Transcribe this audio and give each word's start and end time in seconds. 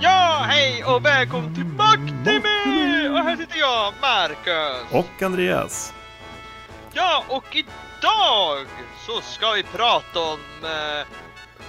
Ja, 0.00 0.44
hej 0.48 0.84
och 0.84 1.04
välkommen 1.04 1.54
till 1.54 1.64
Maktimi! 1.64 3.08
Och 3.08 3.18
här 3.18 3.36
sitter 3.36 3.58
jag, 3.58 3.94
Marcus. 4.00 4.92
Och 4.92 5.22
Andreas. 5.22 5.94
Ja, 6.92 7.24
och 7.28 7.56
idag 7.56 8.66
så 9.06 9.20
ska 9.20 9.50
vi 9.50 9.62
prata 9.62 10.20
om 10.20 10.38
uh, 10.62 11.06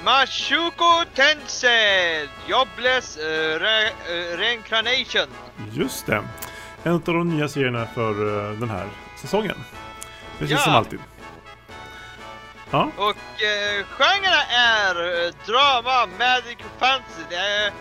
Mashuko 0.05 1.05
Tensei, 1.15 2.27
Jobless 2.47 3.17
uh, 3.17 3.57
re 3.59 3.89
uh, 3.89 4.37
Reincarnation. 4.37 5.27
Just 5.73 6.05
det. 6.05 6.23
En 6.83 6.93
av 6.93 7.01
de 7.01 7.29
nya 7.29 7.47
serierna 7.49 7.85
för 7.85 8.23
uh, 8.23 8.59
den 8.59 8.69
här 8.69 8.87
säsongen. 9.21 9.55
Precis 10.39 10.51
Ja. 10.57 10.63
som 10.63 10.73
alltid. 10.75 10.99
Ja, 12.71 12.91
Och 12.97 13.09
uh, 13.15 13.85
genrerna 13.97 14.43
är 14.49 15.25
eh, 15.25 15.33
drama, 15.45 16.05
magic, 16.19 16.57
fantasy. 16.79 17.71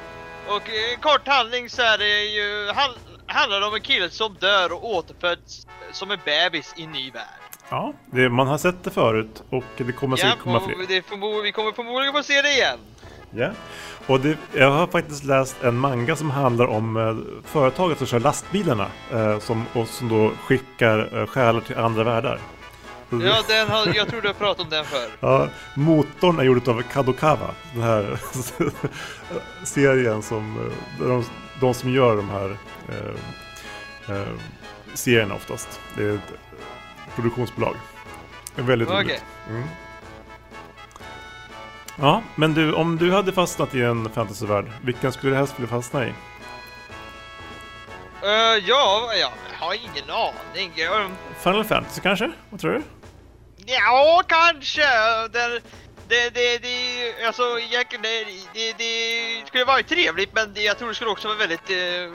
Och 0.49 0.69
i 0.69 0.97
kort 1.01 1.29
handling 1.29 1.71
så 1.71 1.83
är 1.83 1.99
det 1.99 2.25
ju, 2.25 2.73
han, 2.75 2.91
handlar 3.27 3.61
det 3.61 3.67
om 3.67 3.75
en 3.75 3.81
kille 3.81 4.11
som 4.11 4.35
dör 4.35 4.73
och 4.73 4.85
återföds 4.95 5.67
som 5.93 6.11
en 6.11 6.19
bebis 6.25 6.75
i 6.77 6.83
en 6.85 6.93
ny 6.93 7.11
värld. 7.11 7.44
Ja 7.71 7.93
det, 8.11 8.29
man 8.29 8.47
har 8.47 8.59
sett 8.59 8.85
det 8.85 8.91
förut 8.91 9.43
och 9.51 9.65
det 9.77 9.93
kommer 9.93 10.17
säkert 10.17 10.39
komma 10.39 10.61
fler. 10.61 10.75
förmo- 11.03 11.43
vi 11.43 11.53
kommer 11.53 11.73
förmodligen 11.73 12.13
få 12.15 12.23
se 12.23 12.43
det 12.43 12.53
igen. 12.53 12.79
Ja. 13.31 13.51
Och 14.07 14.21
det, 14.21 14.39
jag 14.53 14.71
har 14.71 14.87
faktiskt 14.87 15.25
läst 15.25 15.63
en 15.63 15.79
manga 15.79 16.17
som 16.17 16.31
handlar 16.31 16.67
om 16.67 16.97
eh, 16.97 17.43
företaget 17.51 17.99
som 17.99 18.07
kör 18.07 18.21
lastbilarna 18.21 18.87
eh, 19.13 19.39
som, 19.39 19.65
och 19.73 19.89
som 19.89 20.09
då 20.09 20.31
skickar 20.47 21.21
eh, 21.21 21.27
själar 21.27 21.61
till 21.61 21.79
andra 21.79 22.05
världar. 22.05 22.39
Ja, 23.11 23.43
den 23.49 23.69
har, 23.69 23.95
jag 23.95 24.09
tror 24.09 24.21
du 24.21 24.27
har 24.29 24.35
pratat 24.35 24.65
om 24.65 24.71
den 24.71 24.85
förr. 24.85 25.09
Ja, 25.21 25.49
motorn 25.77 26.39
är 26.39 26.43
gjord 26.45 26.69
av 26.69 26.83
Kadokawa. 26.83 27.51
Den 27.75 27.83
här 27.83 28.19
serien 29.65 30.23
som 30.23 30.57
eh, 31.01 31.07
de, 31.07 31.25
de 31.61 31.75
som 31.75 31.91
gör 31.91 32.17
de 32.17 32.29
här 32.31 32.57
eh, 32.89 34.17
eh, 34.17 34.27
serierna 34.95 35.35
oftast. 35.35 35.81
Det 35.97 36.05
är 36.05 36.19
produktionsbolag. 37.15 37.77
Väldigt 38.55 38.89
Okej. 38.89 39.01
roligt. 39.01 39.25
Mm. 39.49 39.65
Ja, 41.97 42.23
men 42.35 42.55
du, 42.55 42.73
om 42.73 42.99
du 42.99 43.13
hade 43.13 43.33
fastnat 43.33 43.75
i 43.75 43.83
en 43.83 44.11
fantasyvärld, 44.11 44.67
vilken 44.83 45.13
skulle 45.13 45.33
du 45.33 45.37
helst 45.37 45.55
vilja 45.59 45.69
fastna 45.69 46.07
i? 46.07 46.09
Uh, 46.09 46.15
ja, 48.67 49.11
ja, 49.21 49.33
jag 49.53 49.67
har 49.67 49.75
ingen 49.75 50.11
aning. 50.11 50.73
Final 51.43 51.65
Fantasy 51.65 52.01
kanske? 52.01 52.31
Vad 52.51 52.61
tror 52.61 52.73
du? 52.73 52.83
ja, 53.67 54.23
kanske. 54.27 54.83
Det, 55.33 55.61
det, 56.09 56.31
det, 56.31 56.59
det, 56.59 57.27
alltså 57.27 57.43
det, 58.03 58.25
det, 58.53 58.73
det 58.79 59.47
skulle 59.47 59.65
vara 59.65 59.83
trevligt 59.83 60.35
men 60.35 60.53
jag 60.55 60.79
tror 60.79 60.89
det 60.89 60.95
skulle 60.95 61.11
också 61.11 61.29
vara 61.29 61.39
väldigt... 61.39 61.71
Uh, 61.71 62.15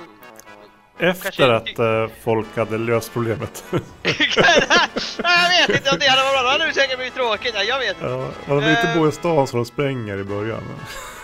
Efter 1.00 1.50
att 1.50 1.80
eh, 1.80 2.08
folk 2.24 2.58
hade 2.58 2.78
löst 2.78 3.14
problemet. 3.14 3.64
jag 4.04 5.68
vet 5.68 5.70
inte 5.70 5.90
om 5.92 6.00
det 6.00 6.08
hade 6.08 6.24
varit 6.24 6.34
bra, 6.34 6.42
då 6.44 6.48
hade 6.50 6.66
det 6.66 6.74
säkert 6.74 6.98
blivit 6.98 7.16
tråkigt. 7.16 7.52
Ja, 7.56 7.64
Jag 7.64 7.80
vet 7.80 7.90
inte. 7.90 8.06
Ja, 8.06 8.32
man 8.46 8.60
vill 8.60 8.70
inte 8.70 8.82
Eh. 8.90 8.98
bo 9.00 9.08
i 9.08 9.12
stan 9.12 9.48
så 9.48 9.56
de 9.58 9.66
spränger 9.66 10.18
i 10.18 10.24
början. 10.24 10.64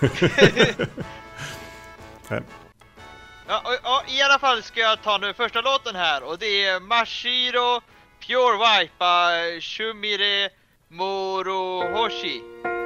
Nej. 2.28 2.42
Ja, 3.48 3.62
och, 3.64 3.72
och, 3.92 4.02
I 4.10 4.22
alla 4.22 4.38
fall 4.38 4.62
ska 4.62 4.80
jag 4.80 5.02
ta 5.02 5.18
nu 5.18 5.34
första 5.34 5.60
låten 5.60 5.96
här 5.96 6.22
och 6.22 6.38
det 6.38 6.64
är 6.66 6.80
Mashiro 6.80 7.80
Pure 8.26 8.80
Wipa 8.80 9.30
Shumire 9.60 10.48
Morohoshi.「 10.88 12.85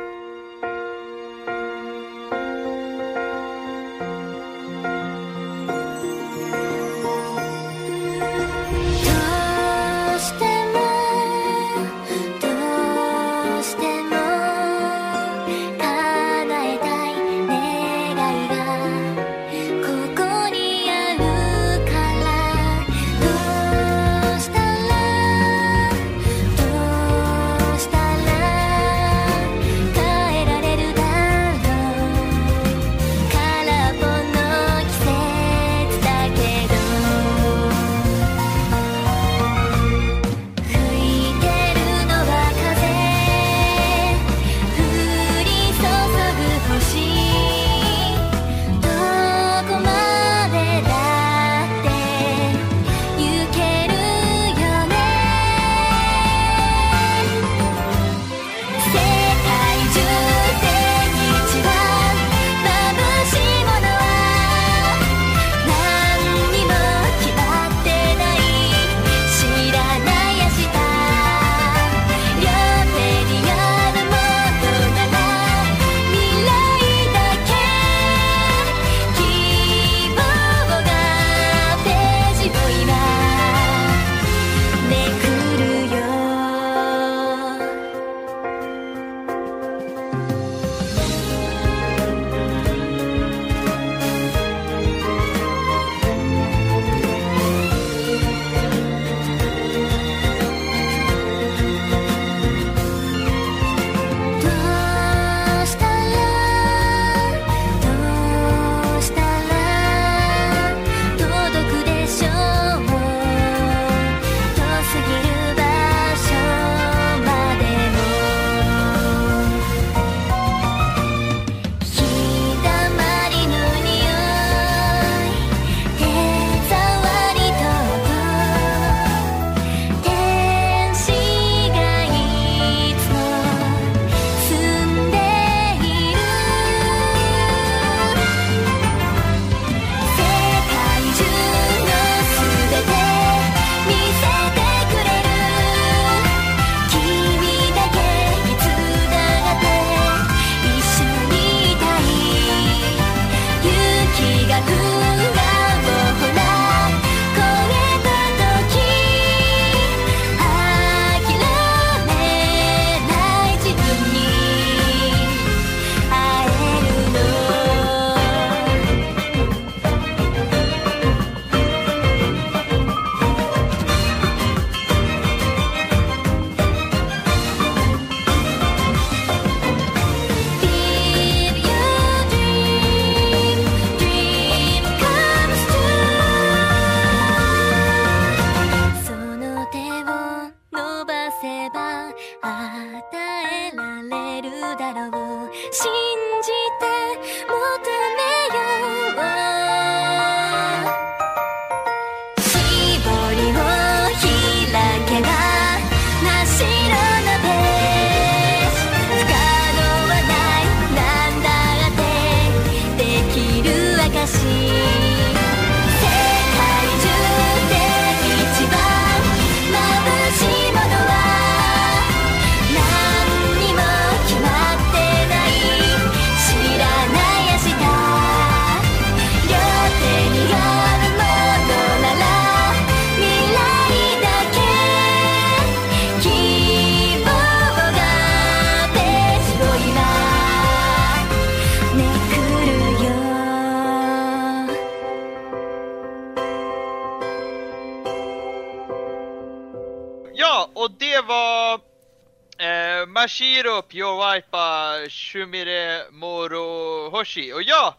Mashiro 253.61 253.83
Pyowaipa 253.83 255.09
Shumire 255.09 256.11
Morohoshi. 256.11 257.53
Och 257.53 257.63
ja, 257.63 257.97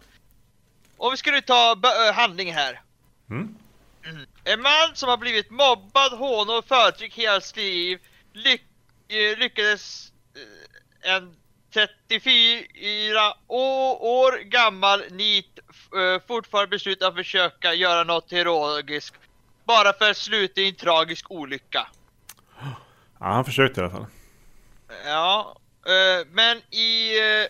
om 0.98 1.12
vi 1.12 1.18
skulle 1.18 1.42
ta 1.42 1.76
handling 2.14 2.54
här. 2.54 2.82
Mm. 3.30 3.56
En 4.44 4.62
man 4.62 4.96
som 4.96 5.10
har 5.10 5.18
blivit 5.18 5.50
mobbad, 5.52 6.12
hånad 6.14 6.58
och 6.58 6.66
förtryckt 6.66 7.16
hela 7.16 7.42
sitt 7.42 7.56
liv 7.58 8.00
lyck 8.34 8.62
eh, 9.08 9.38
lyckades 9.40 10.12
eh, 11.06 11.14
en 11.16 11.36
34 11.74 13.34
å- 13.48 13.98
år 14.22 14.38
gammal 14.44 15.04
nit 15.12 15.60
eh, 15.96 16.28
fortfarande 16.28 16.70
besluta 16.70 17.08
att 17.08 17.16
försöka 17.16 17.74
göra 17.74 18.04
något 18.04 18.32
heroiskt 18.32 19.16
bara 19.66 19.94
för 19.94 20.12
att 20.12 20.18
sluta 20.18 20.62
i 20.62 20.70
en 20.70 20.76
tragisk 20.76 21.32
olycka. 21.32 21.88
Ja, 23.20 23.26
han 23.26 23.46
försökte 23.46 23.82
i 23.82 23.84
alla 23.84 23.94
fall. 23.94 24.06
Ja, 25.06 25.56
eh, 25.86 26.28
men 26.32 26.58
i 26.70 27.20
uh, 27.20 27.48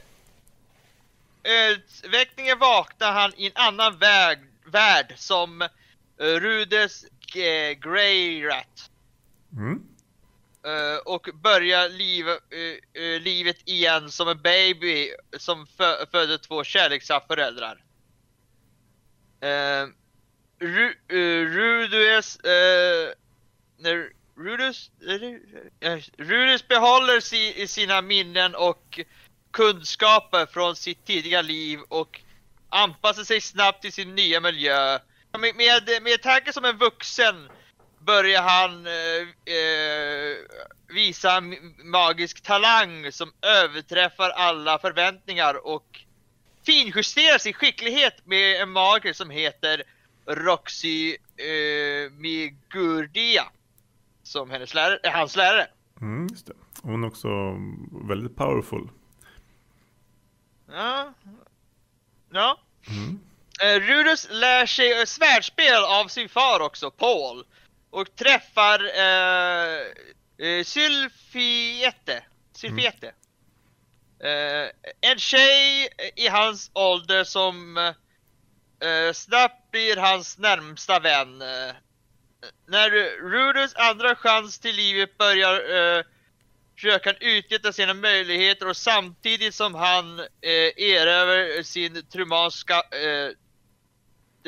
ödsväckningen 1.44 2.60
vaknar 2.60 3.12
han 3.12 3.34
i 3.38 3.48
en 3.48 3.56
annan 3.56 3.98
väg, 3.98 4.40
värld 4.66 5.14
som 5.18 5.62
uh, 5.62 5.68
Rudes 6.18 7.06
Grey 7.82 8.44
Rat. 8.44 8.90
Mm. 9.54 9.92
Eh, 10.64 10.98
och 11.06 11.30
börjar 11.34 11.90
liv, 11.90 12.28
eh, 12.30 13.04
eh, 13.04 13.22
livet 13.22 13.58
igen 13.66 14.12
som 14.12 14.28
en 14.28 14.42
baby 14.42 15.10
som 15.38 15.68
fö 15.68 16.06
födde 16.12 16.38
två 16.38 16.64
kärleksfulla 16.64 17.22
föräldrar. 17.28 17.84
Ru, 20.60 20.94
Rudus, 21.46 22.38
uh, 22.46 23.14
när 23.78 24.12
Rudus, 24.44 24.92
eh, 25.80 25.98
Rudus 26.18 26.68
behåller 26.68 27.20
si, 27.20 27.68
sina 27.68 28.02
minnen 28.02 28.56
och 28.56 29.00
kunskaper 29.52 30.46
från 30.46 30.76
sitt 30.76 31.06
tidiga 31.06 31.42
liv 31.42 31.80
och 31.88 32.22
anpassar 32.70 33.24
sig 33.24 33.42
snabbt 33.42 33.82
till 33.82 33.94
sin 33.94 34.16
nya 34.16 34.40
miljö. 34.40 35.00
Med, 35.40 35.56
med, 35.56 36.04
med 36.04 36.22
tanke 36.22 36.54
som 36.54 36.66
en 36.66 36.78
vuxen 36.78 37.50
börjar 38.00 38.42
han 38.42 38.88
eh, 38.88 39.54
eh 39.56 40.38
visa 40.94 41.42
magisk 41.84 42.42
talang 42.42 43.12
som 43.12 43.34
överträffar 43.42 44.30
alla 44.30 44.80
förväntningar 44.80 45.68
och 45.68 46.00
finjusterar 46.66 47.38
sin 47.38 47.54
skicklighet 47.54 48.26
med 48.26 48.62
en 48.62 48.70
magiker 48.70 49.14
som 49.14 49.30
heter 49.30 49.84
Roxy 50.26 51.18
eh, 51.38 52.12
Migurdia. 52.12 53.44
Som 54.32 54.50
hennes 54.50 54.74
lärare, 54.74 55.00
eh, 55.04 55.12
hans 55.12 55.36
lärare. 55.36 55.68
Mm, 56.02 56.28
just 56.32 56.48
det. 56.48 56.54
Hon 56.82 57.04
är 57.04 57.08
också 57.08 57.28
väldigt 58.08 58.36
powerful. 58.36 58.90
Ja. 60.72 61.14
Ja. 62.30 62.60
Mm. 62.88 63.20
Eh, 63.62 63.80
Rudus 63.80 64.28
lär 64.32 64.66
sig 64.66 65.00
eh, 65.00 65.06
svärdspel 65.06 65.84
av 65.84 66.08
sin 66.08 66.30
far 66.30 66.60
också, 66.60 66.92
Paul. 66.92 67.46
Och 67.90 68.16
träffar 68.16 68.80
eh, 68.80 69.80
eh, 70.48 70.64
Sylfiete. 70.64 72.24
Sylfiete. 72.54 73.14
Eh, 74.20 74.70
en 75.12 75.18
tjej 75.18 75.90
i 76.16 76.28
hans 76.28 76.72
ålder 76.74 77.24
som 77.24 77.78
eh, 77.78 79.14
snabbt 79.14 79.72
blir 79.72 79.98
hans 79.98 80.38
närmsta 80.38 81.00
vän. 81.00 81.44
När 82.68 82.90
Rudus 83.30 83.76
andra 83.76 84.16
chans 84.16 84.60
till 84.60 84.76
livet 84.76 85.18
börjar 85.18 85.54
eh, 85.98 86.04
försöker 86.76 87.14
han 87.14 87.30
utnyttja 87.30 87.74
sina 87.74 87.94
möjligheter 87.94 88.70
och 88.70 88.78
samtidigt 88.78 89.56
som 89.56 89.76
han 89.76 90.20
eh, 90.20 90.84
erövrar 90.84 91.64
sin 91.64 92.06
traumatiska, 92.06 92.74
eh, 92.74 93.32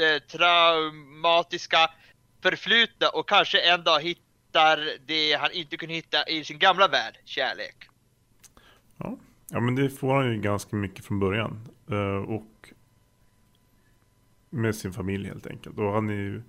eh, 0.05 0.19
traumatiska 0.19 1.89
förflutna 2.41 3.09
och 3.09 3.29
kanske 3.29 3.59
en 3.59 3.83
dag 3.83 4.01
hittar 4.01 4.89
det 5.05 5.33
han 5.33 5.51
inte 5.51 5.77
kunde 5.77 5.95
hitta 5.95 6.29
i 6.29 6.43
sin 6.43 6.59
gamla 6.59 6.87
värld, 6.87 7.17
kärlek. 7.25 7.75
Ja. 8.97 9.17
ja, 9.49 9.59
men 9.59 9.75
det 9.75 9.89
får 9.89 10.15
han 10.15 10.33
ju 10.33 10.41
ganska 10.41 10.75
mycket 10.75 11.05
från 11.05 11.19
början. 11.19 11.67
Eh, 11.89 12.29
och 12.29 12.69
med 14.49 14.75
sin 14.75 14.93
familj 14.93 15.27
helt 15.27 15.47
enkelt. 15.47 15.77
Och 15.77 15.93
han 15.93 16.09
är 16.09 16.13
ju 16.13 16.41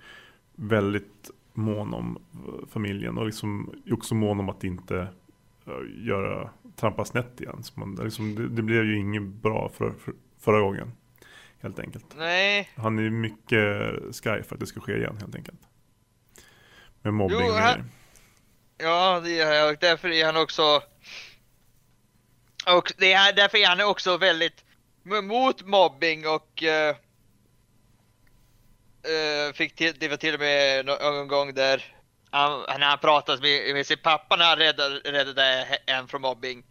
väldigt 0.54 1.30
mån 1.52 1.94
om 1.94 2.18
eh, 2.34 2.68
familjen 2.68 3.18
och 3.18 3.26
liksom 3.26 3.74
också 3.90 4.14
mån 4.14 4.40
om 4.40 4.48
att 4.48 4.64
inte 4.64 4.98
eh, 5.66 6.06
göra 6.06 6.50
trampa 6.76 7.04
snett 7.04 7.40
igen. 7.40 7.62
Så 7.62 7.80
man, 7.80 7.94
liksom, 8.04 8.34
det, 8.34 8.48
det 8.48 8.62
blev 8.62 8.84
ju 8.84 8.98
inget 8.98 9.22
bra 9.22 9.68
för, 9.68 9.90
för, 9.90 10.14
förra 10.40 10.60
gången. 10.60 10.92
Helt 11.60 11.78
enkelt. 11.78 12.04
Nej, 12.16 12.70
Han 12.76 12.98
är 12.98 13.10
mycket 13.10 13.70
sky 14.16 14.42
för 14.42 14.54
att 14.54 14.60
det 14.60 14.66
ska 14.66 14.80
ske 14.80 14.96
igen 14.96 15.16
helt 15.20 15.34
enkelt. 15.34 15.60
Med 17.02 17.14
mobbing 17.14 17.38
Jo, 17.46 17.52
han- 17.52 17.90
ja 18.78 19.20
det 19.24 19.40
är 19.40 19.54
jag. 19.54 19.80
Därför 19.80 20.08
är 20.08 20.26
han 20.26 20.36
också... 20.36 20.82
Och 22.76 22.92
det 22.98 23.12
är, 23.12 23.32
därför 23.36 23.58
är 23.58 23.66
han 23.66 23.80
också 23.90 24.16
väldigt 24.16 24.64
mot 25.22 25.66
mobbing 25.66 26.26
och... 26.28 26.62
eh, 26.62 26.96
eh, 29.04 29.52
fick 29.54 29.74
till, 29.74 29.94
det 29.98 30.08
var 30.08 30.16
till 30.16 30.34
och 30.34 30.40
med 30.40 30.86
någon 30.86 31.28
gång 31.28 31.54
där 31.54 31.84
han, 32.30 32.60
när 32.78 32.86
han 32.86 32.98
pratade 32.98 33.42
med, 33.42 33.74
med 33.74 33.86
sin 33.86 33.98
pappa 34.02 34.36
när 34.36 34.44
han 34.44 34.58
räddade, 34.58 34.98
räddade 34.98 35.66
en 35.86 36.08
från 36.08 36.22
mobbing. 36.22 36.64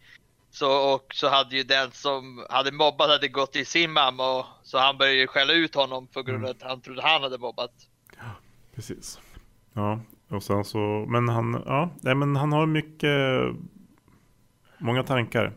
Så, 0.50 0.94
och 0.94 1.14
så 1.14 1.28
hade 1.28 1.56
ju 1.56 1.62
den 1.62 1.90
som 1.90 2.46
hade 2.50 2.72
mobbat 2.72 3.08
hade 3.08 3.28
gått 3.28 3.52
till 3.52 3.66
sin 3.66 3.92
mamma 3.92 4.38
och 4.38 4.46
så 4.62 4.78
han 4.78 4.98
började 4.98 5.18
ju 5.18 5.26
skälla 5.26 5.52
ut 5.52 5.74
honom 5.74 6.06
på 6.06 6.22
grund 6.22 6.44
av 6.44 6.50
att 6.50 6.62
han 6.62 6.80
trodde 6.80 7.02
han 7.02 7.22
hade 7.22 7.38
mobbat. 7.38 7.72
Precis. 8.74 9.18
Ja, 9.72 10.00
och 10.28 10.42
sen 10.42 10.64
så, 10.64 10.78
men 11.08 11.28
han, 11.28 11.62
ja, 11.66 11.90
nej, 12.00 12.14
men 12.14 12.36
han 12.36 12.52
har 12.52 12.66
mycket, 12.66 13.10
många 14.78 15.02
tankar. 15.02 15.52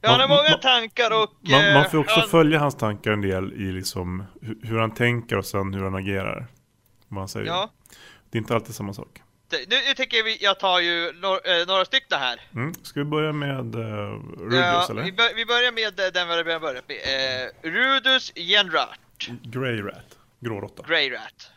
Ja, 0.00 0.10
han 0.10 0.20
har 0.20 0.28
många 0.28 0.50
man- 0.50 0.60
tankar 0.60 1.10
och... 1.22 1.30
Man, 1.50 1.64
eh, 1.64 1.74
man 1.74 1.90
får 1.90 1.98
också 1.98 2.20
han, 2.20 2.28
följa 2.28 2.58
hans 2.58 2.74
tankar 2.76 3.10
en 3.12 3.20
del 3.20 3.52
i 3.52 3.72
liksom 3.72 4.24
hur, 4.62 4.78
han 4.78 4.94
tänker 4.94 5.38
och 5.38 5.46
sen 5.46 5.74
hur 5.74 5.84
han 5.84 5.94
agerar. 5.94 6.46
Vad 7.08 7.20
han 7.20 7.28
säger. 7.28 7.46
Ja, 7.46 7.70
Det 8.30 8.38
är 8.38 8.40
inte 8.40 8.54
alltid 8.54 8.74
samma 8.74 8.94
sak. 8.94 9.22
nu, 9.52 9.58
nu 9.88 9.94
tänker 9.94 10.22
vi, 10.24 10.38
jag 10.40 10.58
tar 10.60 10.80
ju 10.80 11.12
några, 11.12 11.60
eh, 11.60 11.66
några 11.66 11.84
stycken 11.84 12.18
här. 12.18 12.40
Mm. 12.54 12.74
Ska 12.82 13.00
vi 13.00 13.04
börja 13.04 13.32
med 13.32 13.74
uh, 13.74 13.82
Rudus 14.40 14.54
Ja, 14.54 14.86
eller? 14.90 15.02
vi, 15.02 15.12
bör, 15.12 15.34
vi 15.36 15.46
börjar 15.46 15.72
med 15.72 16.00
eh, 16.00 16.06
den 16.12 16.28
vi 16.28 16.44
börjar 16.44 16.60
börja 16.60 16.82
med. 16.86 16.96
Eh, 16.96 17.70
Rudus 17.70 18.32
Genrat, 18.34 18.98
Grey 19.42 19.82
Rat, 19.82 20.18
gråråtta. 20.40 20.82
Grey 20.88 21.10
Rat. 21.10 21.50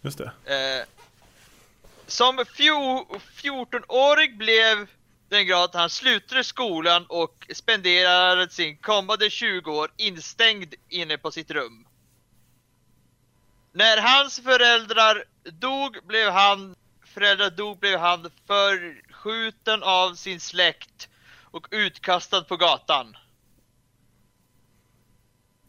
Just 0.00 0.18
det. 0.18 0.24
Eh, 0.44 0.86
som 2.06 2.44
fjo, 2.56 3.06
14-årig 3.42 4.38
blev 4.38 4.86
den 5.30 5.46
grad 5.46 5.64
att 5.64 5.74
han 5.74 5.90
slutade 5.90 6.44
skolan 6.44 7.06
och 7.08 7.46
spenderade 7.54 8.50
sin 8.50 8.76
kommande 8.76 9.30
20 9.30 9.72
år 9.72 9.90
instängd 9.96 10.74
inne 10.88 11.18
på 11.18 11.30
sitt 11.30 11.50
rum. 11.50 11.86
När 13.72 13.96
hans 13.96 14.40
föräldrar 14.40 15.24
dog 15.44 16.06
blev 16.06 16.30
han 16.30 16.76
föräldrar 17.04 17.50
dog 17.50 17.78
blev 17.78 17.98
han 17.98 18.30
förskjuten 18.46 19.82
av 19.82 20.14
sin 20.14 20.40
släkt 20.40 21.08
och 21.50 21.66
utkastad 21.70 22.42
på 22.42 22.56
gatan. 22.56 23.16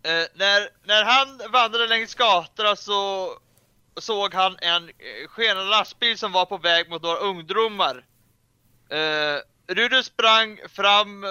Eh, 0.03 0.25
när, 0.33 0.69
när 0.83 1.03
han 1.03 1.51
vandrade 1.51 1.87
längs 1.87 2.15
gatorna 2.15 2.75
så 2.75 3.29
såg 3.97 4.33
han 4.33 4.57
en 4.61 4.89
eh, 4.89 5.27
skenande 5.27 5.69
lastbil 5.69 6.17
som 6.17 6.31
var 6.31 6.45
på 6.45 6.57
väg 6.57 6.89
mot 6.89 7.01
några 7.01 7.17
ungdomar. 7.17 8.05
Eh, 8.89 9.37
Rudolf 9.75 10.05
sprang 10.05 10.59
fram 10.69 11.25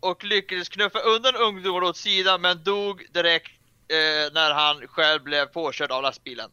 och 0.00 0.24
lyckades 0.24 0.68
knuffa 0.68 0.98
undan 0.98 1.34
ungdomarna 1.36 1.86
åt 1.86 1.96
sidan 1.96 2.40
men 2.40 2.64
dog 2.64 3.06
direkt 3.12 3.52
eh, 3.88 4.32
när 4.32 4.54
han 4.54 4.88
själv 4.88 5.22
blev 5.22 5.46
påkörd 5.46 5.90
av 5.90 6.02
lastbilen. 6.02 6.50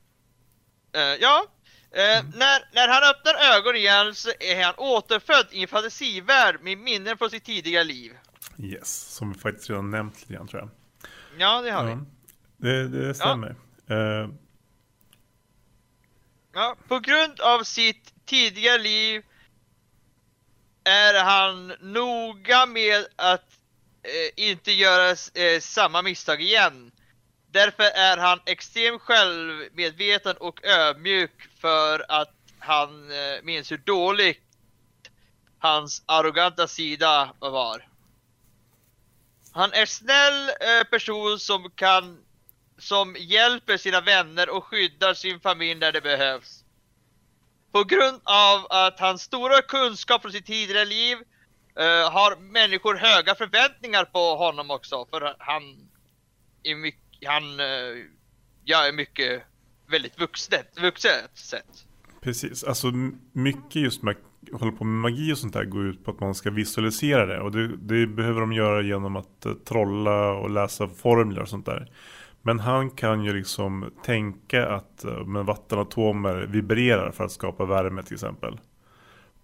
Eh, 0.96 1.02
ja, 1.02 1.46
eh, 1.92 2.26
när, 2.36 2.76
när 2.76 2.88
han 2.88 3.10
öppnar 3.10 3.58
ögonen 3.58 3.76
igen 3.76 4.16
så 4.16 4.30
är 4.40 4.64
han 4.64 4.74
återfödd 4.78 5.48
i 5.52 5.62
en 5.62 5.68
fantasivärld 5.68 6.62
med 6.62 6.78
minnen 6.78 7.18
från 7.18 7.30
sitt 7.30 7.46
tidigare 7.46 7.84
liv. 7.84 8.12
Yes, 8.58 9.16
som 9.16 9.34
vi 9.34 9.40
faktiskt 9.40 9.70
redan 9.70 9.92
nämnt 9.92 10.20
lite 10.22 10.34
grann 10.34 10.48
tror 10.48 10.62
jag. 10.62 10.70
Ja, 11.38 11.62
det 11.62 11.72
har 11.72 11.86
vi. 11.86 11.92
Ja, 11.92 11.98
det, 12.58 12.88
det 12.88 13.14
stämmer. 13.14 13.56
Eh, 13.90 14.30
Ja, 16.54 16.76
på 16.88 17.00
grund 17.00 17.40
av 17.40 17.64
sitt 17.64 18.14
tidigare 18.26 18.78
liv 18.78 19.24
är 20.84 21.24
han 21.24 21.74
noga 21.80 22.66
med 22.66 23.08
att 23.16 23.46
eh, 24.04 24.46
inte 24.46 24.72
göra 24.72 25.10
eh, 25.34 25.60
samma 25.60 26.02
misstag 26.02 26.42
igen. 26.42 26.92
Därför 27.52 27.84
är 27.84 28.18
han 28.18 28.40
extremt 28.46 29.02
självmedveten 29.02 30.38
och 30.38 30.66
ödmjuk 30.66 31.50
för 31.60 32.06
att 32.10 32.34
han 32.60 33.12
eh, 33.12 33.44
minns 33.44 33.72
hur 33.72 33.78
dåligt 33.78 34.44
hans 35.60 36.04
arroganta 36.06 36.68
sida 36.68 37.34
var. 37.40 37.88
Han 39.52 39.74
är 39.74 39.86
snäll 39.86 40.50
eh, 40.50 40.84
person 40.90 41.40
som 41.40 41.72
kan 41.72 42.24
som 42.78 43.16
hjälper 43.20 43.78
sina 43.78 44.02
vänner 44.02 44.50
och 44.50 44.64
skyddar 44.64 45.14
sin 45.14 45.40
familj 45.40 45.80
när 45.80 45.92
det 45.92 46.02
behövs. 46.02 46.61
På 47.72 47.84
grund 47.84 48.22
av 48.24 48.68
att 48.70 49.00
hans 49.00 49.22
stora 49.22 49.62
kunskap 49.62 50.22
från 50.22 50.32
sitt 50.32 50.46
tidigare 50.46 50.86
liv 50.86 51.18
uh, 51.18 52.12
har 52.12 52.40
människor 52.40 52.96
höga 52.96 53.36
förväntningar 53.36 54.06
på 54.06 54.36
honom 54.36 54.72
också 54.72 55.06
för 55.10 55.36
han 55.40 55.64
är 56.64 56.76
mycket, 56.76 57.28
han 57.28 57.60
eh, 57.60 57.66
jag 58.64 58.86
gör 58.86 58.94
mycket 58.94 59.44
väldigt 59.88 60.20
vuxet, 60.20 60.80
vuxet 60.82 61.38
sätt. 61.38 61.86
Precis, 62.22 62.64
alltså 62.64 62.88
mycket 63.34 63.76
just 63.76 64.04
med 64.04 64.16
håller 64.52 64.72
på 64.72 64.84
med 64.84 65.02
magi 65.02 65.34
och 65.34 65.38
sånt 65.38 65.54
där 65.54 65.66
går 65.66 65.88
ut 65.88 66.06
på 66.06 66.12
att 66.12 66.20
man 66.20 66.36
ska 66.36 66.50
visualisera 66.50 67.26
det. 67.26 67.42
Och 67.42 67.52
det, 67.52 67.78
det 67.78 68.08
behöver 68.08 68.42
de 68.42 68.54
göra 68.54 68.82
genom 68.82 69.16
att 69.16 69.46
eh, 69.46 69.54
trolla 69.54 70.32
och 70.32 70.50
läsa 70.50 70.88
formler 70.88 71.42
och 71.42 71.50
sånt 71.50 71.66
där. 71.66 71.92
Men 72.42 72.60
han 72.60 72.90
kan 72.92 73.24
ju 73.24 73.34
liksom 73.34 73.94
tänka 74.04 74.70
att 74.70 75.04
eh, 75.04 75.26
men 75.26 75.46
vattenatomer 75.46 76.36
vibrerar 76.36 77.12
för 77.12 77.24
att 77.24 77.32
skapa 77.32 77.66
värme 77.66 78.04
till 78.04 78.14
exempel. 78.14 78.60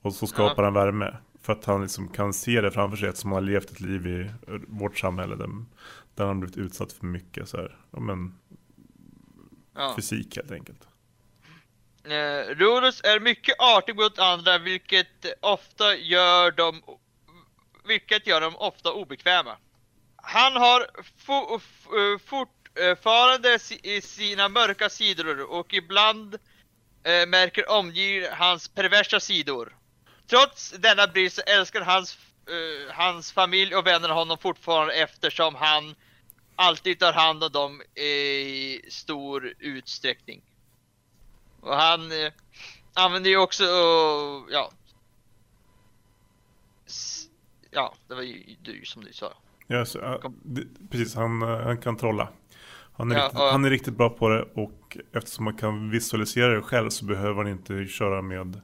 Och 0.02 0.14
så 0.14 0.28
skapar 0.28 0.64
han 0.64 0.74
värme. 0.74 1.18
För 1.42 1.54
att 1.54 1.66
han 1.66 1.82
liksom 1.82 2.08
kan 2.08 2.34
se 2.34 2.62
det 2.62 2.72
framför 2.72 2.98
sig 2.98 3.10
eftersom 3.10 3.32
han 3.32 3.44
har 3.44 3.52
levt 3.52 3.72
ett 3.72 3.80
liv 3.82 4.08
i 4.08 4.22
eh, 4.22 4.54
vårt 4.68 4.98
samhälle. 4.98 5.36
Där, 5.36 5.48
där 6.16 6.26
han 6.26 6.28
har 6.28 6.36
blivit 6.36 6.58
utsatt 6.58 6.92
för 6.94 7.06
mycket 7.06 7.50
så 7.50 7.58
här, 7.58 7.78
ja, 7.92 8.00
men, 8.00 8.34
Ja. 9.76 9.94
fysik 9.96 10.36
helt 10.36 10.52
enkelt. 10.52 10.88
Eh, 12.04 12.56
Rudolf 12.56 13.02
är 13.04 13.20
mycket 13.20 13.56
artig 13.60 13.96
mot 13.96 14.20
andra 14.20 14.58
vilket 14.58 15.08
ofta 15.42 15.96
gör 15.96 16.52
dem 16.52 16.82
vilket 17.88 18.28
gör 18.28 18.42
dem 18.42 18.56
ofta 18.56 18.92
obekväma. 18.94 19.58
Han 20.16 20.54
har 20.54 20.88
fo- 21.28 21.56
f- 21.58 21.88
eh, 22.82 22.96
fortfarande 22.96 23.60
si- 23.60 23.80
i 23.84 24.02
sina 24.02 24.50
mörka 24.50 24.90
sidor 24.90 25.52
och 25.52 25.74
ibland 25.74 26.34
eh, 27.04 27.28
märker 27.28 27.70
omgivningen 27.72 28.34
hans 28.34 28.68
perversa 28.68 29.20
sidor. 29.20 29.76
Trots 30.30 30.72
denna 30.72 31.08
brist 31.08 31.36
så 31.36 31.42
älskar 31.42 31.82
hans, 31.82 32.18
eh, 32.48 32.94
hans 32.96 33.32
familj 33.32 33.76
och 33.76 33.88
vänner 33.88 34.10
honom 34.10 34.38
fortfarande 34.38 34.94
eftersom 34.94 35.56
han 35.56 35.96
alltid 36.56 37.00
tar 37.00 37.14
hand 37.14 37.44
om 37.44 37.52
dem 37.52 37.82
i 37.96 38.82
stor 38.90 39.54
utsträckning. 39.60 40.42
Och 41.62 41.76
han 41.76 42.12
eh, 42.12 42.32
använder 42.94 43.30
ju 43.30 43.38
också, 43.38 43.64
eh, 43.64 44.44
ja. 44.54 44.72
S- 46.88 47.24
Ja, 47.72 47.96
det 48.08 48.16
var 48.16 48.22
ju 48.22 48.56
du 48.62 48.86
som 48.86 49.04
du 49.04 49.14
sa. 49.14 49.34
Kom. 50.20 50.40
det, 50.44 50.64
precis, 50.92 51.16
han, 51.16 51.42
han 51.42 51.82
kan 51.82 51.98
trolla. 51.98 52.30
Han 52.98 53.12
är, 53.12 53.16
Ja, 53.16 53.24
riktigt, 53.24 53.40
och- 53.40 53.48
han 53.52 53.66
är 53.66 53.70
riktigt 53.70 53.94
bra 53.94 54.10
på 54.10 54.30
det 54.30 54.42
och 54.54 54.98
eftersom 55.14 55.46
man 55.46 55.58
kan 55.58 55.90
visualisera 55.90 56.48
det 56.56 56.62
själv 56.62 56.90
så 56.90 57.06
behöver 57.06 57.44
han 57.44 57.52
inte 57.52 57.86
köra 57.86 58.22
med 58.22 58.62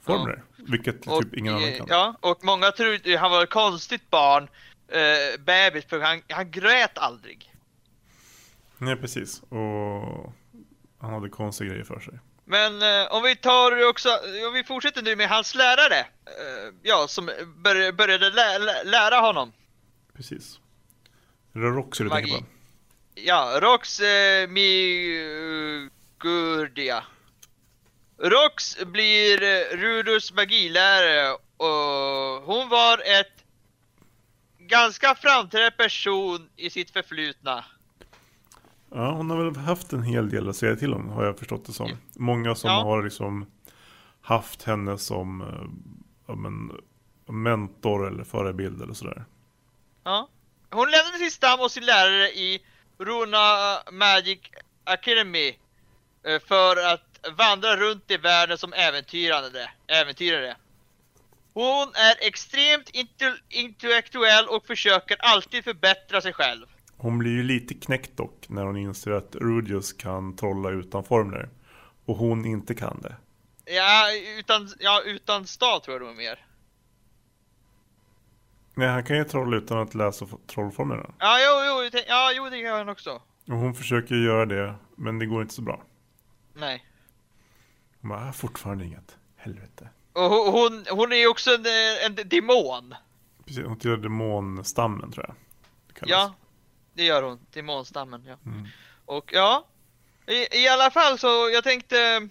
formler. 0.00 0.42
Vilket 0.56 1.06
Och, 1.06 1.22
typ 1.22 1.34
ingen 1.34 1.54
annan 1.54 1.68
eh, 1.68 1.76
kan. 1.76 1.86
Ja, 1.90 2.14
och 2.20 2.44
många 2.44 2.70
trodde 2.70 3.18
han 3.18 3.30
var 3.30 3.42
ett 3.42 3.50
konstigt 3.50 4.10
barn, 4.10 4.48
eh, 4.88 5.40
bebis, 5.44 5.84
för 5.84 6.00
han, 6.00 6.22
han 6.28 6.50
grät 6.50 6.98
aldrig. 6.98 7.54
Nej, 8.78 8.96
precis. 8.96 9.42
Och 9.42 10.32
han 10.98 11.12
hade 11.12 11.28
konstiga 11.28 11.70
grejer 11.70 11.84
för 11.84 12.00
sig. 12.00 12.14
Men 12.44 12.82
eh, 12.82 13.12
om 13.12 13.22
vi 13.22 13.36
tar 13.36 13.88
också, 13.88 14.08
om 14.48 14.54
vi 14.54 14.64
fortsätter 14.64 15.02
nu 15.02 15.16
med 15.16 15.28
hans 15.28 15.54
lärare, 15.54 15.98
eh, 16.26 16.74
ja, 16.82 17.06
som 17.08 17.26
bör, 17.56 17.92
började 17.92 18.30
lä, 18.30 18.58
lä, 18.58 18.84
lära 18.84 19.16
honom. 19.20 19.52
Precis. 20.16 20.60
Är 21.54 21.60
det 21.60 21.66
Roxy 21.66 22.04
du 22.04 22.10
tänker 22.10 22.38
på? 22.38 22.44
Ja, 23.14 23.58
Rox 23.60 24.00
eh, 24.00 24.48
Migurdia. 26.20 27.04
Rox 28.18 28.78
blir 28.86 29.42
eh, 29.42 29.76
Rudus 29.76 30.32
magilärare 30.32 31.32
och 31.56 32.42
hon 32.54 32.68
var 32.68 32.98
ett 32.98 33.44
ganska 34.58 35.14
framträdande 35.14 35.70
person 35.76 36.48
i 36.56 36.70
sitt 36.70 36.90
förflutna. 36.90 37.64
Ja, 38.90 39.10
hon 39.12 39.30
har 39.30 39.44
väl 39.44 39.56
haft 39.56 39.92
en 39.92 40.02
hel 40.02 40.30
del 40.30 40.48
att 40.48 40.56
säga 40.56 40.76
till 40.76 40.94
om, 40.94 41.08
har 41.08 41.24
jag 41.24 41.38
förstått 41.38 41.66
det 41.66 41.72
som. 41.72 41.90
Många 42.16 42.54
som 42.54 42.70
Ja. 42.70 42.82
har 42.82 43.02
liksom 43.02 43.46
haft 44.20 44.62
henne 44.62 44.98
som 44.98 45.40
eh, 45.40 45.46
ja, 46.26 46.34
men, 46.34 46.72
mentor 47.26 48.08
eller 48.08 48.24
förebild 48.24 48.82
eller 48.82 48.94
sådär. 48.94 49.24
Ja. 50.04 50.28
Hon 50.70 50.90
lämnade 50.90 51.18
sin 51.18 51.30
stam 51.30 51.60
och 51.60 51.70
sin 51.70 51.84
lärare 51.84 52.28
i 52.28 52.62
Runa 53.04 53.78
Magic 53.92 54.40
Academy 54.84 55.48
eh, 56.26 56.40
för 56.48 56.92
att 56.92 57.20
vandra 57.38 57.76
runt 57.76 58.10
i 58.10 58.16
världen 58.16 58.58
som 58.58 58.72
äventyrare. 58.72 59.70
äventyrare. 59.86 60.56
Hon 61.54 61.88
är 61.94 62.26
extremt 62.26 62.90
inte- 62.90 63.36
intellektuell 63.48 64.46
och 64.48 64.66
försöker 64.66 65.16
alltid 65.20 65.64
förbättra 65.64 66.20
sig 66.20 66.32
själv. 66.32 66.66
Hon 66.96 67.18
blir 67.18 67.30
ju 67.30 67.42
lite 67.42 67.74
knäckt 67.74 68.16
dock 68.16 68.48
när 68.48 68.62
hon 68.62 68.76
inser 68.76 69.10
att 69.10 69.34
Rudius 69.34 69.92
kan 69.92 70.36
trolla 70.36 70.70
utan 70.70 71.04
formler. 71.04 71.48
Och 72.04 72.16
hon 72.16 72.44
inte 72.46 72.74
kan 72.74 73.00
det. 73.02 73.16
Ja, 73.74 74.08
utan, 74.38 74.74
ja, 74.78 75.02
utan 75.04 75.46
stav 75.46 75.80
tror 75.80 75.94
jag 75.94 76.00
det 76.02 76.06
var 76.06 76.14
mer. 76.14 76.38
Nej, 78.74 78.88
han 78.88 79.04
kan 79.04 79.16
ju 79.16 79.24
trolla 79.24 79.56
utan 79.56 79.78
att 79.78 79.94
läsa 79.94 80.26
trollformlerna. 80.46 81.14
Ja, 81.18 81.38
jo, 81.40 81.82
jo, 81.92 82.00
ja, 82.08 82.32
jo 82.36 82.50
det 82.50 82.56
gör 82.58 82.78
han 82.78 82.88
också. 82.88 83.10
Och 83.48 83.56
hon 83.56 83.74
försöker 83.74 84.14
göra 84.14 84.46
det, 84.46 84.74
men 84.96 85.18
det 85.18 85.26
går 85.26 85.42
inte 85.42 85.54
så 85.54 85.62
bra. 85.62 85.82
Nej. 86.54 86.86
Hon 88.00 88.08
bara, 88.10 88.28
"Ah, 88.28 88.32
fortfarande 88.32 88.84
inget. 88.84 89.16
Helvete. 89.36 89.88
Och 90.12 90.22
hon, 90.22 90.52
hon, 90.52 90.84
hon 90.90 91.12
är 91.12 91.16
ju 91.16 91.26
också 91.28 91.50
en, 91.50 91.66
en 92.06 92.28
demon. 92.28 92.94
Precis, 93.46 93.64
hon 93.66 93.78
tillhör 93.78 93.96
demonstammen 93.96 95.12
tror 95.12 95.26
jag. 95.26 95.36
det. 96.08 96.10
Ja, 96.10 96.34
det 96.94 97.04
gör 97.04 97.22
hon. 97.22 97.40
Demonstammen, 97.52 98.24
ja. 98.26 98.36
Mm. 98.50 98.66
Och 99.06 99.32
ja, 99.32 99.66
i, 100.26 100.58
i 100.64 100.68
alla 100.68 100.90
fall 100.90 101.18
så 101.18 101.50
jag 101.52 101.64
tänkte... 101.64 102.28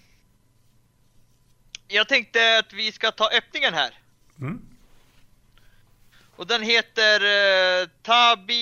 Jag 1.87 2.07
tänkte 2.07 2.57
att 2.59 2.73
vi 2.73 2.91
ska 2.91 3.11
ta 3.11 3.29
öppningen 3.37 3.73
här. 3.73 3.99
Mm. 4.39 4.61
Och 6.35 6.47
den 6.47 6.63
heter 6.63 7.21
eh, 7.21 7.87
Tabibito 8.01 8.61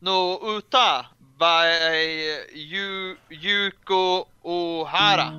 no 0.00 0.38
Uta 0.56 1.06
by 1.38 1.68
Yu, 2.54 3.16
Yuko 3.28 4.26
Ohara. 4.42 5.32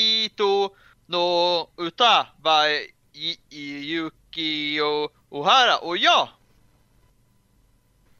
Tabibito 0.00 0.74
no 1.08 1.68
Uta 1.76 2.26
by 2.42 2.92
Yuki 3.50 4.80
Ohara. 5.30 5.78
Och 5.78 5.98
ja! 5.98 6.28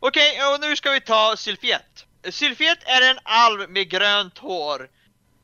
Okej, 0.00 0.44
och 0.44 0.60
nu 0.60 0.76
ska 0.76 0.90
vi 0.90 1.00
ta 1.00 1.36
Sylfiet. 1.36 2.06
Sylfiet 2.30 2.78
är 2.84 3.10
en 3.10 3.18
alv 3.22 3.70
med 3.70 3.88
grönt 3.88 4.38
hår. 4.38 4.90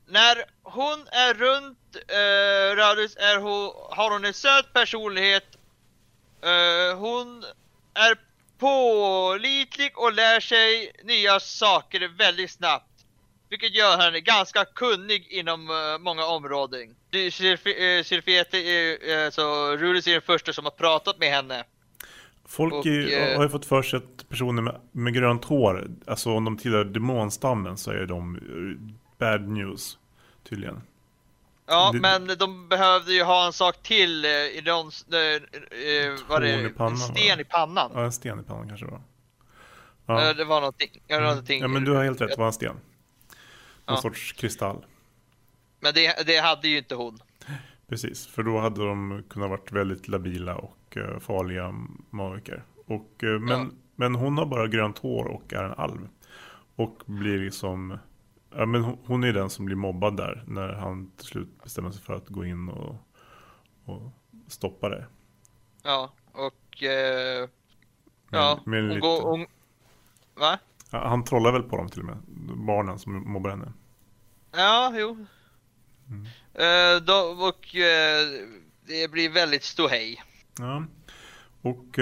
När 0.07 0.45
hon 0.63 1.07
är 1.07 1.33
runt 1.33 1.95
eh, 2.07 2.17
uh, 2.17 2.75
Radus 2.75 3.15
är 3.15 3.37
hon, 3.37 3.71
har 3.89 4.11
hon 4.11 4.25
en 4.25 4.33
söt 4.33 4.73
personlighet. 4.73 5.57
Uh, 6.45 6.97
hon 6.97 7.45
är 7.93 8.17
pålitlig 8.59 9.97
och 9.97 10.13
lär 10.13 10.39
sig 10.39 10.91
nya 11.03 11.39
saker 11.39 12.07
väldigt 12.17 12.51
snabbt. 12.51 12.96
Vilket 13.49 13.75
gör 13.75 13.97
henne 13.97 14.19
ganska 14.19 14.65
kunnig 14.65 15.27
inom 15.29 15.69
eh, 15.69 15.99
många 15.99 16.25
områden. 16.25 16.95
Sylfiet 18.03 18.53
är 18.53 19.25
uh, 19.25 19.29
så 19.31 19.75
Rudis 19.77 20.07
är 20.07 20.11
den 20.11 20.21
första 20.21 20.53
som 20.53 20.65
har 20.65 20.71
pratat 20.71 21.19
med 21.19 21.29
henne. 21.29 21.63
Folk 22.45 22.73
Och, 22.73 22.85
är, 22.85 23.35
har 23.35 23.43
ju 23.43 23.49
fått 23.49 23.65
för 23.65 23.81
sig 23.81 23.97
att 23.97 24.29
personer 24.29 24.61
med, 24.61 24.81
med 24.91 25.13
grönt 25.13 25.45
hår, 25.45 25.87
alltså 26.07 26.31
om 26.31 26.45
de 26.45 26.57
tillhör 26.57 26.85
demonstammen 26.85 27.77
så 27.77 27.91
är 27.91 28.05
de 28.05 28.39
bad 29.17 29.47
news. 29.47 29.97
Tydligen. 30.49 30.81
Ja, 31.65 31.89
Det- 31.93 31.99
men 31.99 32.27
de 32.39 32.67
behövde 32.69 33.13
ju 33.13 33.23
ha 33.23 33.45
en 33.45 33.53
sak 33.53 33.83
till 33.83 34.25
i 34.25 34.61
de, 34.65 34.85
uh, 34.87 36.19
vad 36.29 36.41
det, 36.41 36.61
i 36.61 36.69
pannan, 36.69 36.93
en 36.93 36.99
va? 36.99 37.15
sten 37.15 37.39
i 37.39 37.43
pannan. 37.43 37.91
Ja, 37.95 38.03
en 38.03 38.11
sten 38.11 38.39
i 38.39 38.43
pannan 38.43 38.67
kanske 38.67 38.85
det 38.85 38.91
var. 38.91 39.01
Ja. 40.05 40.33
Det 40.33 40.43
var 40.45 40.59
någonting. 40.61 41.01
Ja, 41.07 41.19
någonting. 41.19 41.61
ja, 41.61 41.67
men 41.67 41.83
du 41.83 41.91
har 41.91 42.03
helt 42.03 42.21
rätt, 42.21 42.29
det 42.29 42.37
var 42.37 42.47
en 42.47 42.53
sten. 42.53 42.75
Någon 43.87 43.95
Ja. 43.95 44.01
sorts 44.01 44.33
kristall. 44.33 44.85
Men 45.79 45.93
det, 45.93 46.27
det 46.27 46.37
hade 46.37 46.67
ju 46.67 46.77
inte 46.77 46.95
hon. 46.95 47.19
Precis, 47.87 48.27
för 48.27 48.43
då 48.43 48.59
hade 48.59 48.85
de 48.85 49.23
kunnat 49.29 49.49
varit 49.49 49.71
väldigt 49.71 50.07
labila 50.07 50.55
och 50.55 50.97
eh, 50.97 51.19
farliga 51.19 51.73
magiker. 52.09 52.63
Och, 52.85 53.23
eh, 53.23 53.39
men, 53.39 53.59
Ja. 53.59 53.65
men 53.95 54.15
hon 54.15 54.37
har 54.37 54.45
bara 54.45 54.67
grönt 54.67 54.97
hår 54.97 55.25
och 55.25 55.53
är 55.53 55.63
en 55.63 55.73
alv. 55.73 56.07
Och 56.75 56.97
blir 57.05 57.37
liksom, 57.39 57.97
ja, 58.55 58.65
men 58.65 58.83
hon, 58.83 58.97
hon 59.05 59.23
är 59.23 59.33
den 59.33 59.49
som 59.49 59.65
blir 59.65 59.75
mobbad 59.75 60.17
där 60.17 60.43
när 60.47 60.73
han 60.73 61.11
till 61.11 61.25
slut 61.25 61.63
bestämmer 61.63 61.91
sig 61.91 62.01
för 62.03 62.13
att 62.15 62.27
gå 62.27 62.45
in 62.45 62.69
och, 62.69 62.95
och 63.85 64.11
stoppa 64.47 64.89
det. 64.89 65.05
Ja, 65.83 66.13
och... 66.31 66.83
Eh, 66.83 67.49
Men- 68.29 68.39
ja, 68.41 68.59
men 68.65 68.79
hon 68.79 68.87
lite- 68.89 68.99
går... 68.99 69.21
Hon, 69.21 69.45
va? 70.35 70.59
Ja, 70.91 71.07
Han 71.07 71.23
trollar 71.23 71.51
väl 71.51 71.63
på 71.63 71.77
dem 71.77 71.89
till 71.89 71.99
och 71.99 72.05
med, 72.05 72.17
barnen 72.57 72.99
som 72.99 73.31
mobbar 73.31 73.49
henne. 73.49 73.73
Ja, 74.57 74.93
jo. 74.95 75.25
Mm. 76.09 76.25
Eh, 76.53 77.01
då, 77.03 77.13
och 77.47 77.75
eh, 77.75 78.27
det 78.87 79.11
blir 79.11 79.29
väldigt 79.29 79.63
ståhej. 79.63 80.23
Ja. 80.59 80.85
Och 81.61 81.99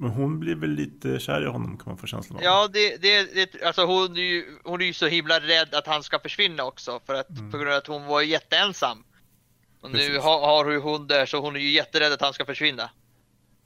men 0.00 0.10
hon 0.10 0.40
blir 0.40 0.54
väl 0.54 0.70
lite 0.70 1.18
kär 1.20 1.42
i 1.42 1.46
honom 1.46 1.78
kan 1.78 1.84
man 1.86 1.98
få 1.98 2.06
känslan 2.06 2.36
av. 2.36 2.44
Ja, 2.44 2.68
det, 2.72 2.96
det, 3.02 3.34
det 3.34 3.62
alltså 3.62 3.84
hon 3.84 4.16
är, 4.16 4.20
ju, 4.20 4.58
hon 4.64 4.80
är 4.80 4.86
ju 4.86 4.92
så 4.92 5.06
himla 5.06 5.40
rädd 5.40 5.74
att 5.74 5.86
han 5.86 6.02
ska 6.02 6.18
försvinna 6.18 6.64
också 6.64 7.00
för 7.06 7.14
att 7.14 7.30
Mm. 7.30 7.50
på 7.50 7.58
grund 7.58 7.70
av 7.72 7.78
att 7.78 7.86
hon 7.86 8.04
var 8.06 8.22
jätteensam. 8.22 9.04
Och 9.80 9.90
nu 9.90 9.98
Precis. 9.98 10.22
har, 10.22 10.40
har 10.40 10.70
ju 10.70 10.78
hon 10.78 11.06
där 11.06 11.26
så 11.26 11.40
hon 11.40 11.56
är 11.56 11.60
ju 11.60 11.70
jätterädd 11.70 12.12
att 12.12 12.20
han 12.20 12.32
ska 12.32 12.44
försvinna. 12.44 12.90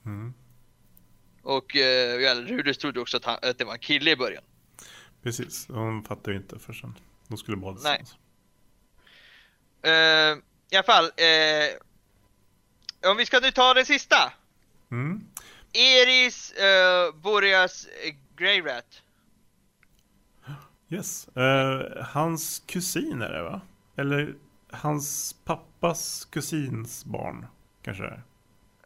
Mm. 0.05 0.33
Och 1.43 1.75
eh, 1.75 2.21
ja, 2.21 2.35
Rudis 2.35 2.77
trodde 2.77 2.99
också 2.99 3.17
att, 3.17 3.25
han, 3.25 3.37
att 3.41 3.57
det 3.57 3.65
var 3.65 3.73
en 3.73 3.79
kille 3.79 4.11
i 4.11 4.15
början. 4.15 4.43
Precis, 5.23 5.67
hon 5.67 6.03
fattar 6.03 6.31
ju 6.31 6.37
inte 6.37 6.59
för 6.59 6.73
sen. 6.73 6.95
De 7.27 7.37
skulle 7.37 7.57
Nej. 7.57 7.73
tillsammans. 7.75 8.15
Eh, 9.81 10.37
I 10.69 10.75
alla 10.75 10.83
fall, 10.83 11.05
eh, 11.05 13.09
om 13.11 13.17
vi 13.17 13.25
ska 13.25 13.39
nu 13.39 13.51
ta 13.51 13.73
den 13.73 13.85
sista. 13.85 14.33
Mm. 14.91 15.27
Eris 15.73 16.51
eh, 16.51 17.15
Boreas 17.15 17.85
eh, 17.85 18.15
Grey 18.35 18.61
Rat. 18.61 19.01
Yes. 20.89 21.27
Eh, 21.27 22.05
hans 22.05 22.63
kusin 22.65 23.21
är 23.21 23.33
det 23.33 23.43
va? 23.43 23.61
Eller 23.95 24.35
hans 24.71 25.35
pappas 25.45 26.25
kusins 26.25 27.05
barn 27.05 27.45
kanske 27.81 28.03
det 28.03 28.09
är. 28.09 28.23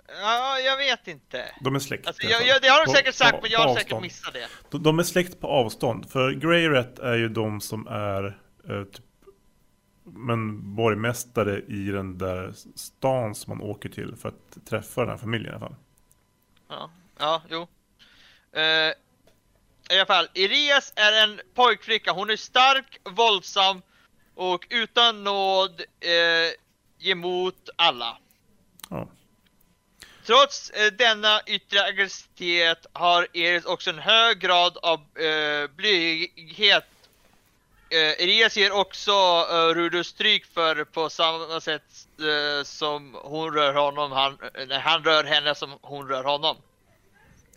Ja, 0.08 0.60
jag 0.60 0.78
vet 0.78 1.08
inte. 1.08 1.52
De 1.62 1.76
är 1.76 1.80
släkt. 1.80 2.08
Alltså, 2.08 2.28
jag, 2.28 2.48
jag, 2.48 2.62
det 2.62 2.68
har 2.68 2.80
de 2.80 2.86
På- 2.86 2.92
säkert 2.98 3.16
sagt, 3.16 3.32
på- 3.32 3.40
men 3.42 3.52
jag 3.52 3.60
har 3.60 3.76
säkert 3.76 4.02
missat 4.02 4.34
det. 4.34 4.48
De, 4.70 4.84
de 4.84 5.00
är 5.00 5.04
släkt 5.04 5.40
på 5.42 5.48
avstånd. 5.48 6.12
För 6.12 6.32
Grey 6.32 6.68
Rat 6.70 7.00
är 7.00 7.14
ju 7.16 7.30
de 7.30 7.62
som 7.62 7.88
är 7.88 8.40
eh, 8.70 8.84
typ, 8.84 9.06
men 10.04 10.76
borgmästare 10.76 11.60
i 11.68 11.92
den 11.92 12.18
där 12.18 12.54
stan 12.76 13.36
som 13.36 13.58
man 13.58 13.68
åker 13.70 13.90
till 13.90 14.16
för 14.16 14.30
att 14.30 14.66
träffa 14.70 15.02
den 15.02 15.10
här 15.10 15.18
familjen 15.18 15.54
i 15.54 15.56
alla 15.56 15.60
fall. 15.68 15.76
Ja, 16.70 16.90
ja 17.20 17.42
jo. 17.50 17.68
Eh, 18.52 18.64
I 18.64 18.94
alla 19.98 20.06
fall, 20.06 20.28
Elias 20.34 20.94
är 20.96 21.24
en 21.24 21.42
pojkflicka. 21.54 22.12
Hon 22.12 22.30
är 22.30 22.36
stark, 22.36 23.00
våldsam 23.04 23.82
och 24.36 24.68
utan 24.70 25.24
nåd 25.24 25.82
eh, 26.00 27.10
emot 27.12 27.70
alla. 27.76 28.18
Ja. 28.90 29.08
Trots 30.28 30.70
eh, 30.70 30.94
denna 30.98 31.42
yttre 31.46 31.84
aggressivitet 31.84 32.86
har 32.94 33.28
Eris 33.34 33.66
också 33.66 33.90
en 33.90 34.00
hög 34.00 34.40
grad 34.40 34.78
av 34.78 35.00
eh, 35.00 35.70
blyghet. 35.76 36.86
Eh, 37.90 38.24
Elias 38.24 38.58
ger 38.58 38.72
också 38.72 39.12
eh, 39.12 39.76
Rudolf 39.76 40.08
stryk 40.08 40.46
för 40.46 40.84
på 40.84 41.10
samma 41.10 41.62
sätt 41.62 42.08
eh, 42.20 42.64
som 42.64 43.16
hon 43.24 43.54
rör 43.54 43.74
honom, 43.74 44.12
han, 44.12 44.38
eh, 44.54 44.68
när 44.68 44.80
han 44.80 45.04
rör 45.04 45.24
henne 45.24 45.56
som 45.56 45.70
hon 45.82 46.08
rör 46.08 46.24
honom. 46.24 46.56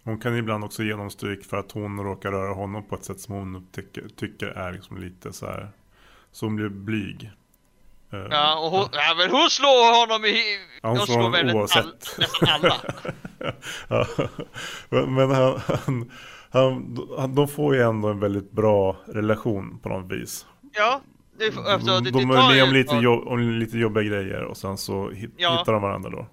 Hon 0.04 0.20
kan 0.20 0.36
ibland 0.36 0.64
också 0.64 0.82
ge 0.82 0.92
honom 0.92 1.10
stryk 1.10 1.44
för 1.44 1.56
att 1.56 1.72
hon 1.72 2.04
råkar 2.04 2.30
röra 2.30 2.54
honom 2.54 2.88
på 2.88 2.94
ett 2.94 3.04
sätt 3.04 3.20
som 3.20 3.34
hon 3.34 3.68
tycker, 3.72 4.08
tycker 4.16 4.46
är 4.46 4.72
liksom 4.72 5.00
lite 5.00 5.32
så 5.32 5.46
här. 5.46 5.70
Så 6.32 6.46
hon 6.46 6.56
blir 6.56 6.68
blyg. 6.68 7.30
Eh, 8.12 8.26
Ja, 8.30 8.58
och 8.58 8.70
hon, 8.70 8.88
ja, 8.92 9.14
men 9.16 9.30
hon 9.30 9.50
slår 9.50 10.00
honom 10.00 10.24
i... 10.24 10.58
Ja, 10.82 10.88
hon 10.88 10.98
slår 10.98 11.16
honom 11.16 11.32
väldigt 11.32 11.56
oavsett. 11.56 11.84
all- 11.84 11.94
nästan 12.18 12.48
alla. 12.48 12.76
ja, 13.88 14.06
men 14.88 15.14
men 15.14 15.30
han, 15.30 15.60
han, 15.86 16.10
han, 17.18 17.34
de 17.34 17.48
får 17.48 17.74
ju 17.74 17.82
ändå 17.82 18.08
en 18.08 18.20
väldigt 18.20 18.50
bra 18.52 18.96
relation 19.06 19.78
på 19.82 19.88
något 19.88 20.12
vis. 20.12 20.46
Ja, 20.72 21.00
det, 21.38 21.56
alltså, 21.56 22.00
det, 22.00 22.10
de 22.10 22.28
det 22.28 22.34
är 22.34 22.48
med 22.54 22.62
om 22.64 22.72
lite, 22.72 22.96
jobb, 22.96 23.28
om 23.28 23.40
lite 23.58 23.78
jobbiga 23.78 24.04
grejer 24.04 24.42
och 24.44 24.56
sen 24.56 24.78
så 24.78 25.10
hit, 25.10 25.30
Ja. 25.36 25.58
hittar 25.58 25.72
de 25.72 25.82
varandra 25.82 26.10
då. 26.10 26.26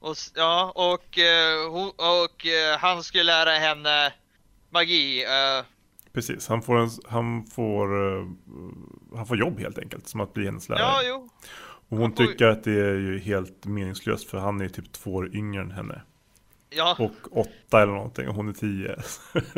Och, 0.00 0.16
ja, 0.34 0.72
och, 0.74 1.18
eh, 1.18 1.70
hon, 1.70 1.88
och 1.96 2.46
eh, 2.46 2.78
han 2.78 3.02
skulle 3.02 3.22
lära 3.24 3.50
henne 3.50 4.12
magi. 4.70 5.24
Precis, 6.12 6.48
han 6.48 6.62
får, 6.62 6.78
en, 6.78 6.90
han, 7.08 7.46
får, 7.46 7.88
han 9.18 9.26
får 9.26 9.36
jobb 9.36 9.58
helt 9.60 9.78
enkelt 9.78 10.08
som 10.08 10.20
att 10.20 10.32
bli 10.34 10.44
hennes 10.44 10.68
lärare. 10.68 10.82
ja, 10.82 11.00
jo. 11.04 11.28
och 11.88 11.98
hon 11.98 12.10
får- 12.10 12.16
tycker 12.26 12.46
att 12.46 12.64
det 12.64 12.80
är 12.80 12.94
ju 12.94 13.18
helt 13.18 13.66
meningslöst 13.66 14.30
för 14.30 14.38
han 14.38 14.60
är 14.60 14.68
typ 14.68 14.92
två 14.92 15.14
år 15.14 15.36
yngre 15.36 15.62
än 15.62 15.70
henne. 15.70 16.02
Ja, 16.70 16.96
Och 16.98 17.38
åtta 17.38 17.82
eller 17.82 17.92
någonting 17.92 18.28
och 18.28 18.34
hon 18.34 18.48
är 18.48 18.52
tio. 18.52 18.96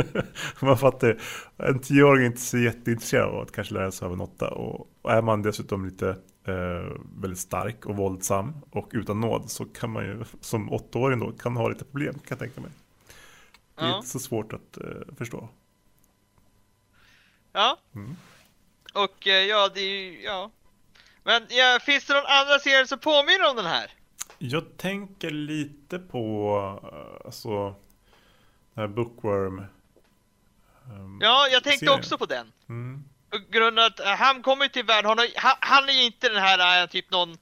man 0.62 0.78
fattar 0.78 1.20
En 1.56 1.78
tioåring 1.80 2.22
är 2.22 2.26
inte 2.26 2.40
så 2.40 2.58
jätteintresserad 2.58 3.28
av 3.28 3.40
att 3.40 3.52
kanske 3.52 3.74
lära 3.74 3.90
sig 3.90 4.06
av 4.06 4.12
en 4.12 4.20
åtta. 4.20 4.50
Och, 4.50 4.88
och 5.02 5.12
är 5.12 5.22
man 5.22 5.42
dessutom 5.42 5.84
lite 5.84 6.08
eh, 6.44 6.96
väldigt 7.20 7.38
stark 7.38 7.86
och 7.86 7.96
våldsam 7.96 8.52
och 8.70 8.90
utan 8.92 9.20
nåd 9.20 9.50
så 9.50 9.64
kan 9.64 9.90
man 9.90 10.04
ju 10.04 10.24
som 10.40 10.72
åttaåring 10.72 11.18
då 11.20 11.32
kan 11.32 11.56
ha 11.56 11.68
lite 11.68 11.84
problem 11.84 12.14
kan 12.14 12.22
jag 12.28 12.38
tänka 12.38 12.60
mig. 12.60 12.70
Det 13.74 13.82
är 13.84 13.88
Ja. 13.88 13.96
inte 13.96 14.08
så 14.08 14.18
svårt 14.18 14.52
att 14.52 14.76
eh, 14.76 15.14
förstå. 15.18 15.48
ja. 17.52 17.78
Mm. 17.94 18.16
Och 18.92 19.26
eh, 19.26 19.44
ja, 19.44 19.70
det 19.74 19.80
är 19.80 20.04
ju, 20.04 20.22
ja. 20.22 20.50
Men 21.22 21.46
ja, 21.48 21.78
finns 21.82 22.06
det 22.06 22.14
någon 22.14 22.26
andra 22.26 22.58
serie 22.58 22.86
som 22.86 22.98
påminner 22.98 23.50
om 23.50 23.56
den 23.56 23.66
här? 23.66 23.90
Jag 24.38 24.76
tänker 24.76 25.30
lite 25.30 25.98
på 25.98 26.56
eh, 26.92 27.26
alltså 27.26 27.74
den 28.74 28.82
här 28.82 28.88
Bookworm. 28.88 29.58
ehm, 29.58 31.18
Ja, 31.20 31.48
jag 31.52 31.64
tänkte 31.64 31.86
serien. 31.86 31.98
också 32.00 32.18
på 32.18 32.26
den. 32.26 32.52
Mm. 32.68 33.04
På 33.30 33.38
grund 33.50 33.78
av 33.78 33.84
att 33.84 34.00
eh, 34.00 34.06
han 34.06 34.42
kommer 34.42 34.68
till 34.68 34.84
världen, 34.84 35.18
han, 35.36 35.56
han, 35.60 35.88
är 35.88 35.92
ju 35.92 36.02
inte 36.02 36.28
den 36.28 36.42
här 36.42 36.86
typ 36.86 37.10
någon 37.10 37.38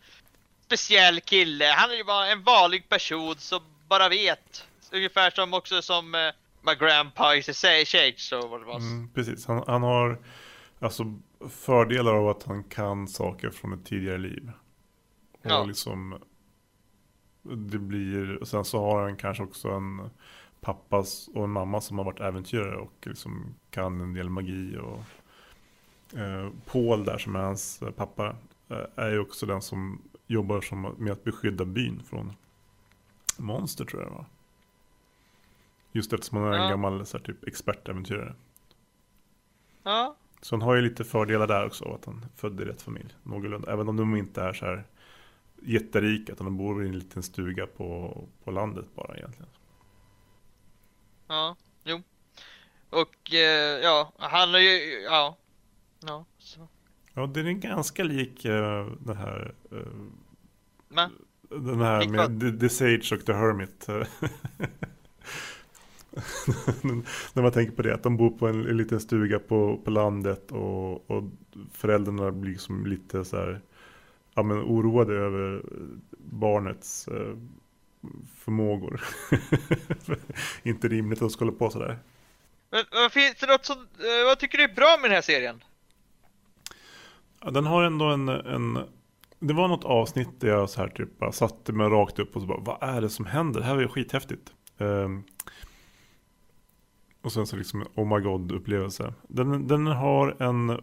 speciell 0.66 1.20
kille. 1.20 1.64
Han 1.64 1.90
är 1.90 1.94
ju 1.94 2.04
bara 2.04 2.26
en 2.26 2.42
vanlig 2.42 2.88
person 2.88 3.34
som 3.38 3.62
bara 3.88 4.08
vet. 4.08 4.66
Ungefär 4.92 5.30
som 5.30 5.54
också 5.54 5.82
som 5.82 6.14
uh, 6.14 6.32
My 6.62 6.74
Grandpa 6.74 7.36
is 7.36 7.48
a 7.48 7.84
shake, 7.86 8.14
så 8.16 8.48
vad 8.48 8.60
det 8.60 8.66
var. 8.66 8.76
Mm, 8.76 9.10
precis, 9.14 9.46
han, 9.46 9.64
han 9.66 9.82
har 9.82 10.18
alltså 10.80 11.04
fördelar 11.48 12.14
av 12.14 12.28
att 12.28 12.42
han 12.42 12.64
kan 12.64 13.08
saker 13.08 13.50
från 13.50 13.72
ett 13.72 13.84
tidigare 13.84 14.18
liv. 14.18 14.50
Och 15.32 15.50
Ja. 15.50 15.64
liksom 15.64 16.18
det 17.42 17.78
blir, 17.78 18.36
och 18.36 18.48
sen 18.48 18.64
så 18.64 18.80
har 18.80 19.02
han 19.02 19.16
kanske 19.16 19.42
också 19.42 19.68
en 19.70 20.10
pappa 20.60 21.04
och 21.34 21.44
en 21.44 21.50
mamma 21.50 21.80
som 21.80 21.98
har 21.98 22.04
varit 22.04 22.20
äventyrare 22.20 22.76
och 22.76 22.92
liksom 23.06 23.54
kan 23.70 24.00
en 24.00 24.14
del 24.14 24.28
magi. 24.30 24.76
Och 24.76 24.98
eh, 26.18 26.50
Paul 26.66 27.04
där 27.04 27.18
som 27.18 27.36
är 27.36 27.40
hans 27.40 27.82
eh, 27.82 27.90
pappa 27.90 28.36
eh, 28.68 28.84
är 28.96 29.10
ju 29.10 29.18
också 29.18 29.46
den 29.46 29.62
som 29.62 30.02
jobbar 30.26 30.60
som, 30.60 30.82
med 30.98 31.12
att 31.12 31.24
beskydda 31.24 31.64
byn 31.64 32.02
från 32.04 32.32
monster 33.36 33.84
tror 33.84 34.02
jag 34.02 34.10
var. 34.10 34.24
Just 35.92 36.12
eftersom 36.12 36.38
han 36.38 36.46
är 36.52 36.56
en 36.56 36.62
Ja. 36.62 36.68
gammal 36.70 37.06
så 37.06 37.18
här, 37.18 37.24
typ 37.24 37.44
expertäventyrare. 37.48 38.34
Ja, 39.82 40.16
Så 40.40 40.54
han 40.54 40.62
har 40.62 40.74
ju 40.74 40.82
lite 40.82 41.04
fördelar 41.04 41.46
där 41.46 41.66
också 41.66 41.84
av 41.84 41.94
att 41.94 42.04
han 42.04 42.16
är 42.24 42.40
född 42.40 42.60
i 42.60 42.64
rätt 42.64 42.82
familj. 42.82 43.14
Någorlunda. 43.22 43.72
Även 43.72 43.88
om 43.88 43.96
de 43.96 44.16
inte 44.16 44.42
är 44.42 44.52
så 44.52 44.66
här 44.66 44.84
jätterika. 45.62 46.32
Utan 46.32 46.44
de 46.44 46.56
bor 46.56 46.84
i 46.84 46.88
en 46.88 46.98
liten 46.98 47.22
stuga 47.22 47.66
på, 47.66 48.18
på 48.44 48.50
landet 48.50 48.86
bara 48.94 49.16
egentligen. 49.16 49.50
ja, 51.26 51.56
jo. 51.84 52.02
Och 52.90 53.34
eh, 53.34 53.80
ja, 53.82 54.12
han 54.18 54.54
är 54.54 54.58
ju, 54.58 55.00
ja. 55.02 55.36
Ja, 56.00 56.24
så. 56.38 56.68
Ja, 57.14 57.26
det 57.26 57.40
är 57.40 57.52
ganska 57.52 58.04
lik 58.04 58.44
eh, 58.44 58.86
den 59.00 59.16
här, 59.16 59.54
eh, 59.72 59.78
Men, 60.88 61.10
den 61.48 61.80
här 61.80 62.08
med 62.08 62.60
the 62.60 62.68
Sage 62.68 63.12
och 63.12 63.26
The 63.26 63.32
Hermit. 63.32 63.86
När 67.32 67.42
man 67.42 67.52
tänker 67.52 67.72
på 67.72 67.82
det, 67.82 67.94
att 67.94 68.02
de 68.02 68.16
bor 68.16 68.30
på 68.30 68.46
en, 68.46 68.66
en 68.66 68.76
liten 68.76 69.00
stuga 69.00 69.38
på, 69.38 69.80
på 69.84 69.90
landet 69.90 70.52
och, 70.52 71.10
och 71.10 71.24
föräldrarna 71.72 72.30
blir 72.30 72.52
liksom 72.52 72.86
lite 72.86 73.24
så 73.24 73.36
här, 73.36 73.60
ja, 74.34 74.42
men 74.42 74.58
oroade 74.58 75.14
över 75.14 75.62
barnets 76.18 77.08
eh, 77.08 77.36
förmågor. 78.38 79.00
Inte 80.62 80.88
rimligt 80.88 81.22
att 81.22 81.32
skulle 81.32 81.52
på 81.52 81.70
sådär. 81.70 81.98
men 82.70 82.84
vad 82.92 83.12
finns 83.12 83.34
det 83.40 83.46
något 83.46 83.66
som, 83.66 83.76
eh, 83.76 84.24
vad 84.24 84.38
tycker 84.38 84.58
du 84.58 84.64
är 84.64 84.74
bra 84.74 84.96
med 85.00 85.10
den 85.10 85.14
här 85.14 85.22
serien? 85.22 85.64
Ja, 87.40 87.50
den 87.50 87.66
har 87.66 87.82
ändå 87.82 88.04
en, 88.04 88.28
en... 88.28 88.78
Det 89.38 89.54
var 89.54 89.68
något 89.68 89.84
avsnitt 89.84 90.40
där 90.40 90.48
jag 90.48 90.70
så 90.70 90.80
här 90.80 90.88
typ 90.88 91.18
bara 91.18 91.32
satte 91.32 91.72
mig 91.72 91.88
rakt 91.88 92.18
upp 92.18 92.36
och 92.36 92.42
så 92.42 92.48
bara 92.48 92.60
Vad 92.60 92.96
är 92.96 93.00
det 93.00 93.10
som 93.10 93.26
händer? 93.26 93.60
Det 93.60 93.66
här 93.66 93.74
var 93.74 93.82
ju 93.82 93.88
skithäftigt. 93.88 94.52
Ehm, 94.78 95.24
och 97.22 97.32
sen 97.32 97.46
så 97.46 97.56
liksom 97.56 97.86
Oh 97.94 98.16
my 98.16 98.20
god 98.24 98.52
upplevelse. 98.52 99.14
Den, 99.28 99.66
den 99.68 99.86
har 99.86 100.42
en 100.42 100.70
eh, 100.70 100.76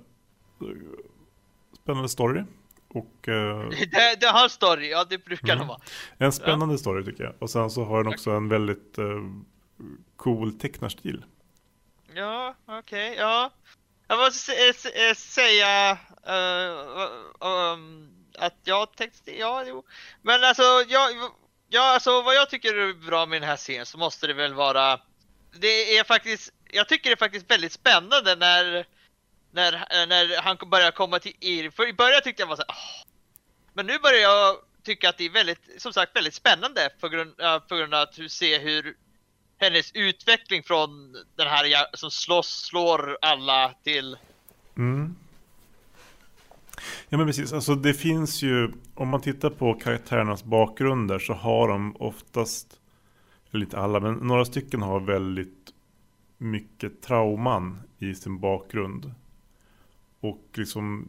spännande 1.84 2.10
story. 2.10 2.43
Och 2.88 3.28
eh, 3.28 3.69
Det, 3.69 4.17
det 4.19 4.28
har 4.28 4.48
story, 4.50 4.89
ja 4.89 5.04
det 5.10 5.26
brukar 5.26 5.54
Mm. 5.54 5.58
de 5.60 5.67
vara. 5.67 5.80
en 6.17 6.32
spännande 6.32 6.78
story 6.78 7.06
tycker 7.06 7.24
jag. 7.24 7.34
Och 7.39 7.50
sen 7.50 7.69
så 7.69 7.84
har 7.84 8.04
den 8.04 8.13
också 8.13 8.32
en 8.32 8.50
väldigt 8.50 8.98
eh, 8.98 9.06
cool 10.15 10.54
tecknarstil. 10.54 11.26
Ja, 12.13 12.56
okej, 12.65 13.15
ja. 13.17 13.52
Jag 14.08 14.19
måste 14.19 14.52
sä- 14.52 14.71
sä- 14.74 15.13
säga 15.15 15.91
eh, 16.28 17.74
um, 17.74 18.10
att 18.39 18.54
jag 18.63 18.95
tänkte, 18.95 19.38
ja, 19.38 19.63
jo. 19.67 19.84
Men 20.21 20.43
alltså, 20.43 20.63
jag, 20.88 21.12
ja, 21.69 21.93
alltså 21.93 22.21
vad 22.21 22.36
jag 22.36 22.50
tycker 22.50 22.76
är 22.78 22.93
bra 23.08 23.26
med 23.26 23.41
den 23.41 23.50
här 23.50 23.56
serien 23.56 23.86
så 23.86 23.98
måste 23.98 24.28
det 24.28 24.34
väl 24.34 24.54
vara, 24.54 25.00
det 25.59 25.97
är 25.97 26.03
faktiskt, 26.03 26.53
jag 26.71 26.87
tycker 26.87 27.09
det 27.09 27.13
är 27.13 27.17
faktiskt 27.17 27.51
väldigt 27.51 27.71
spännande 27.71 28.35
när, 28.35 28.85
när, 29.51 29.73
eh, 29.73 30.07
när 30.07 30.41
han 30.41 30.57
börjar 30.69 30.91
komma 30.91 31.19
till 31.19 31.35
er. 31.39 31.69
För 31.69 31.89
i 31.89 31.93
början 31.93 32.21
tyckte 32.23 32.41
jag 32.41 32.47
var 32.47 32.55
så 32.55 32.63
här, 32.67 32.77
Men 33.73 33.85
nu 33.85 33.99
börjar 33.99 34.21
jag 34.21 34.55
tycka 34.83 35.09
att 35.09 35.17
det 35.17 35.25
är 35.25 35.29
väldigt, 35.29 35.61
som 35.77 35.93
sagt, 35.93 36.15
väldigt 36.15 36.33
spännande 36.33 36.89
på 36.99 37.09
grund, 37.09 37.35
på 37.67 37.75
grund 37.75 37.93
av 37.93 38.01
att 38.01 38.13
du 38.13 38.29
ser 38.29 38.59
hur 38.59 38.95
hennes 39.57 39.91
utveckling 39.93 40.63
från 40.63 41.13
den 41.35 41.47
här 41.47 41.95
som 41.97 42.11
slåss, 42.11 42.65
slår 42.65 43.17
alla 43.21 43.73
till... 43.83 44.17
Mm. 44.77 45.15
Ja 47.09 47.17
men 47.17 47.27
precis, 47.27 47.53
alltså 47.53 47.75
det 47.75 47.93
finns 47.93 48.41
ju, 48.41 48.71
om 48.95 49.07
man 49.07 49.21
tittar 49.21 49.49
på 49.49 49.73
karaktärernas 49.73 50.43
bakgrunder 50.43 51.19
så 51.19 51.33
har 51.33 51.67
de 51.67 51.95
oftast, 51.99 52.67
eller 53.55 53.65
inte 53.65 53.79
alla, 53.79 53.99
men 53.99 54.13
några 54.13 54.45
stycken 54.45 54.81
har 54.81 54.99
väldigt 54.99 55.73
mycket 56.37 57.01
trauman 57.01 57.77
i 57.99 58.15
sin 58.15 58.39
bakgrund. 58.39 59.11
Och 60.19 60.43
liksom, 60.53 61.07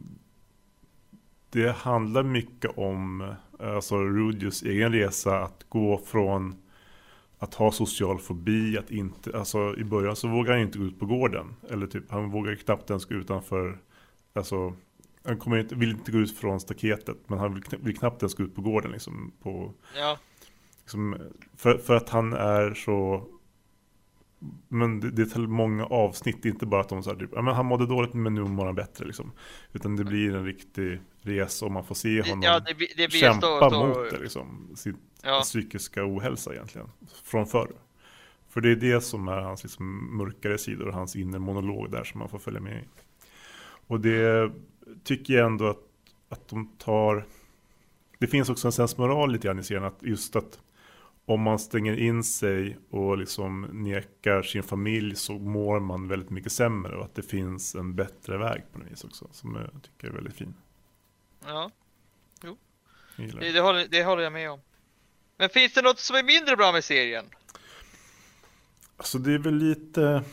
det 1.49 1.71
handlar 1.71 2.23
mycket 2.23 2.77
om, 2.77 3.33
alltså 3.59 3.97
Rudius 3.97 4.63
egen 4.63 4.91
resa 4.91 5.39
att 5.39 5.65
gå 5.69 5.97
från 5.97 6.55
att 7.39 7.53
ha 7.53 7.71
social 7.71 8.19
fobi, 8.19 8.77
att 8.77 8.91
inte, 8.91 9.37
alltså 9.37 9.75
i 9.77 9.83
början 9.83 10.15
så 10.15 10.27
vågar 10.27 10.53
han 10.53 10.61
inte 10.61 10.79
gå 10.79 10.85
ut 10.85 10.99
på 10.99 11.05
gården. 11.05 11.55
Eller 11.69 11.87
typ, 11.87 12.11
han 12.11 12.31
vågar 12.31 12.55
knappt 12.55 12.89
ens 12.89 13.05
gå 13.05 13.15
utanför, 13.15 13.79
alltså 14.33 14.73
han 15.23 15.37
kommer 15.37 15.57
inte, 15.57 15.75
vill 15.75 15.91
inte 15.91 16.11
gå 16.11 16.17
ut 16.17 16.37
från 16.37 16.59
staketet, 16.59 17.17
men 17.27 17.39
han 17.39 17.53
vill, 17.53 17.63
vill 17.79 17.97
knappt 17.97 18.21
ens 18.21 18.35
gå 18.35 18.43
ut 18.43 18.55
på 18.55 18.61
gården 18.61 18.91
liksom. 18.91 19.31
På, 19.41 19.73
Ja, 19.95 20.17
liksom 20.87 21.17
för, 21.57 21.77
för 21.77 21.95
att 21.95 22.09
han 22.09 22.33
är 22.33 22.73
så, 22.73 23.27
men 24.67 24.99
det, 24.99 25.11
det 25.11 25.25
tar 25.25 25.39
många 25.39 25.85
avsnitt, 25.85 26.43
det 26.43 26.49
är 26.49 26.53
inte 26.53 26.65
bara 26.65 26.81
att 26.81 26.89
de 26.89 27.03
så 27.03 27.09
här, 27.09 27.17
typ, 27.17 27.29
ja, 27.33 27.41
men 27.41 27.55
han 27.55 27.65
mådde 27.65 27.85
dåligt 27.85 28.13
men 28.13 28.35
nu 28.35 28.43
mår 28.43 28.65
han 28.65 28.75
bättre 28.75 29.05
liksom. 29.05 29.31
Utan 29.73 29.95
det 29.95 30.03
blir 30.03 30.35
en 30.35 30.45
riktig 30.45 30.99
resa 31.21 31.65
och 31.65 31.71
man 31.71 31.83
får 31.83 31.95
se 31.95 32.21
honom 32.21 32.41
ja 32.41 32.59
det, 32.59 32.73
det 33.07 33.11
kämpa 33.11 33.37
stå, 33.41 33.69
stå, 33.69 33.87
mot 33.87 34.11
det 34.11 34.19
liksom. 34.19 34.71
Sin 34.75 34.97
Ja, 35.23 35.41
psykiska 35.41 36.05
ohälsa 36.05 36.53
egentligen. 36.53 36.89
Från 37.23 37.47
förr. 37.47 37.71
För 38.49 38.61
det 38.61 38.71
är 38.71 38.75
det 38.75 39.01
som 39.01 39.27
är 39.27 39.41
hans 39.41 39.63
liksom, 39.63 40.17
mörkare 40.17 40.57
sidor 40.57 40.91
hans 40.91 41.15
inre 41.15 41.39
monolog 41.39 41.91
där 41.91 42.03
som 42.03 42.19
man 42.19 42.29
får 42.29 42.39
följa 42.39 42.59
med 42.59 42.77
i. 42.77 42.85
Och 43.87 43.99
det 43.99 44.51
tycker 45.03 45.33
jag 45.33 45.45
ändå 45.45 45.67
att, 45.67 45.83
att 46.29 46.47
de 46.47 46.71
tar... 46.77 47.25
Det 48.19 48.27
finns 48.27 48.49
också 48.49 48.67
en 48.67 48.71
sensmoral 48.71 49.31
lite 49.31 49.47
grann 49.47 49.59
i 49.59 49.63
serien 49.63 49.83
att 49.83 49.99
just 50.01 50.35
att 50.35 50.59
om 51.27 51.41
man 51.41 51.59
stänger 51.59 51.99
in 51.99 52.23
sig 52.23 52.77
och 52.89 53.17
liksom 53.17 53.61
nekar 53.61 54.41
sin 54.41 54.63
familj 54.63 55.15
så 55.15 55.33
mår 55.33 55.79
man 55.79 56.07
väldigt 56.07 56.29
mycket 56.29 56.51
sämre 56.51 56.95
och 56.95 57.05
att 57.05 57.15
det 57.15 57.21
finns 57.21 57.75
en 57.75 57.95
bättre 57.95 58.37
väg 58.37 58.63
på 58.73 58.79
något 58.79 58.91
vis 58.91 59.03
också 59.03 59.27
som 59.31 59.55
jag 59.55 59.83
tycker 59.83 60.07
är 60.07 60.11
väldigt 60.11 60.35
fin. 60.35 60.53
ja 61.45 61.71
gillar 63.17 63.41
det, 63.41 63.51
det, 63.51 63.59
håller, 63.59 63.87
det 63.87 64.03
håller 64.03 64.23
jag 64.23 64.33
med 64.33 64.51
om. 64.51 64.59
Men 65.37 65.49
finns 65.49 65.73
det 65.73 65.81
något 65.81 65.99
som 65.99 66.15
är 66.15 66.23
mindre 66.23 66.55
bra 66.55 66.71
med 66.71 66.83
serien? 66.83 67.25
Alltså 68.97 69.17
det 69.17 69.33
är 69.33 69.39
väl 69.39 69.55
lite... 69.55 70.23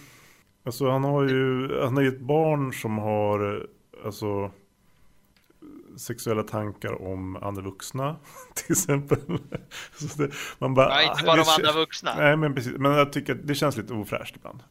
Alltså 0.64 0.90
han 0.90 1.04
har 1.04 1.28
ju, 1.28 1.68
han 1.80 1.96
har 1.96 2.02
ju 2.02 2.08
ett 2.08 2.20
barn 2.20 2.72
som 2.72 2.98
har 2.98 3.68
alltså 4.04 4.50
sexuella 5.98 6.42
tankar 6.42 7.02
om 7.02 7.36
andra 7.36 7.62
vuxna 7.62 8.16
till 8.54 8.72
exempel. 8.72 9.18
Det, 10.16 10.30
man 10.58 10.74
bara, 10.74 10.88
Ja, 10.88 11.02
inte 11.02 11.22
ah, 11.22 11.26
bara 11.26 11.36
de 11.44 11.50
andra 11.50 11.72
vuxna. 11.72 12.14
Nej 12.16 12.36
men 12.36 12.54
precis, 12.54 12.72
men 12.72 12.92
jag 12.92 13.12
tycker 13.12 13.32
att 13.34 13.46
det 13.46 13.54
känns 13.54 13.76
lite 13.76 13.92
ofräscht 13.92 14.36
ibland. 14.36 14.62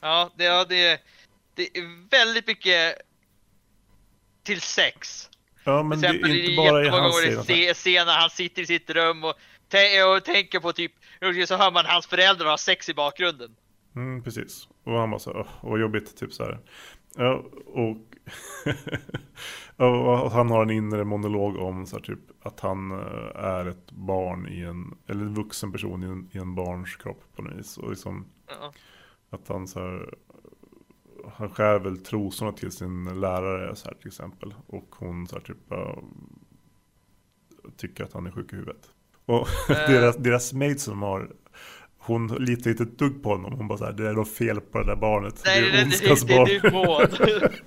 Ja, 0.00 0.30
det, 0.36 0.44
ja, 0.44 0.64
det, 0.68 1.00
det 1.54 1.62
är 1.78 2.08
väldigt 2.10 2.46
mycket 2.46 2.94
till 4.42 4.60
sex. 4.60 5.30
Ja 5.64 5.82
men 5.82 6.00
det 6.00 6.08
är 6.08 6.36
inte 6.40 6.56
bara 6.56 6.84
i 6.84 6.88
hans 6.88 7.16
scen. 7.16 7.44
se- 7.44 7.74
scen 7.74 8.06
när 8.06 8.14
han 8.20 8.30
sitter 8.30 8.62
i 8.62 8.66
sitt 8.66 8.90
rum 8.90 9.24
och, 9.24 9.34
och 10.16 10.24
tänker 10.24 10.60
på 10.60 10.72
typ, 10.72 10.92
så 11.46 11.56
hör 11.56 11.70
man 11.70 11.84
hans 11.86 12.06
föräldrar 12.06 12.46
ha 12.50 12.58
sex 12.58 12.88
i 12.88 12.94
bakgrunden. 12.94 13.56
Mm, 13.96 14.22
precis. 14.22 14.68
Och 14.84 14.92
han 14.92 15.10
bara 15.10 15.18
så 15.20 15.30
"Åh, 15.32 15.46
vad 15.70 15.80
jobbigt, 15.80 16.16
typ 16.16 16.32
så 16.32 16.44
här. 16.44 16.58
Ja, 17.16 17.44
och, 17.66 17.96
och 20.22 20.30
han 20.30 20.50
har 20.50 20.62
en 20.62 20.70
inre 20.70 21.04
monolog 21.04 21.56
om 21.56 21.86
så 21.86 21.96
här, 21.96 22.02
typ 22.02 22.18
att 22.42 22.60
han 22.60 22.90
eh, 22.90 23.44
är 23.44 23.66
ett 23.66 23.92
barn 23.92 24.48
i 24.48 24.60
en, 24.60 24.94
eller 25.06 25.22
en 25.22 25.34
vuxen 25.34 25.72
person 25.72 26.02
i 26.02 26.06
en, 26.06 26.28
i 26.32 26.38
en 26.38 26.54
barns 26.54 26.96
kropp 26.96 27.22
på 27.36 27.42
något 27.42 27.58
vis. 27.58 27.78
Och 27.78 27.90
liksom 27.90 28.24
Ja. 28.46 28.72
att 29.30 29.48
han 29.48 29.66
så 29.68 29.80
här, 29.80 30.14
han 31.34 31.50
skär 31.50 31.78
väl 31.78 31.98
trosorna 31.98 32.52
till 32.52 32.72
sin 32.72 33.20
lärare 33.20 33.76
så 33.76 33.88
här 33.88 33.94
till 33.94 34.08
exempel. 34.08 34.54
Och 34.66 34.94
hon 34.98 35.26
så 35.26 35.36
här 35.36 35.42
typ 35.42 35.68
bara 35.68 35.96
tycker 37.76 38.04
att 38.04 38.12
han 38.12 38.26
är 38.26 38.30
sjuk 38.30 38.52
i 38.52 38.56
huvudet. 38.56 38.90
Och 39.26 39.46
Eh. 39.70 39.76
deras, 39.90 40.16
deras 40.16 40.52
maid 40.52 40.80
som 40.80 41.02
har 41.02 41.32
hon 42.10 42.26
litar 42.26 42.70
inte 42.70 42.82
ett 42.82 42.98
dugg 42.98 43.22
på 43.22 43.28
honom. 43.28 43.52
Hon 43.52 43.68
bara 43.68 43.78
så 43.78 43.84
här, 43.84 43.92
det 43.92 44.08
är 44.08 44.12
något 44.12 44.32
fel 44.32 44.60
på 44.60 44.78
det 44.78 44.86
där 44.86 44.96
barnet. 44.96 45.42
Nej, 45.44 45.62
det 45.62 45.68
är 45.68 45.72
det, 45.72 45.82
ondskans 45.82 46.22
det, 46.22 46.44
det, 46.62 46.70
barn. 46.70 47.08
det 47.18 47.32
är. 47.32 47.62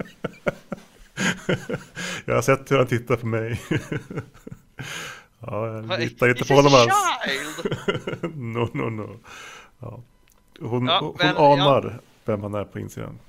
Jag 2.25 2.36
har 2.36 2.41
sett 2.41 2.71
hur 2.71 2.77
han 2.77 2.88
tittar 2.88 3.15
på 3.15 3.25
mig. 3.25 3.62
ja, 5.39 5.67
jag 5.67 5.99
litar 5.99 6.29
inte 6.29 6.45
på 6.45 6.53
honom 6.53 6.73
alls. 6.73 6.93
no, 8.36 8.69
no, 8.73 8.89
no. 8.89 9.19
Ja. 9.79 10.03
Hon, 10.60 10.86
Ja, 10.86 10.99
hon 10.99 11.15
men, 11.19 11.38
anar 11.38 11.99
vem 12.25 12.41
han 12.43 12.53
är 12.53 12.63
på 12.63 12.79
insidan. 12.79 13.19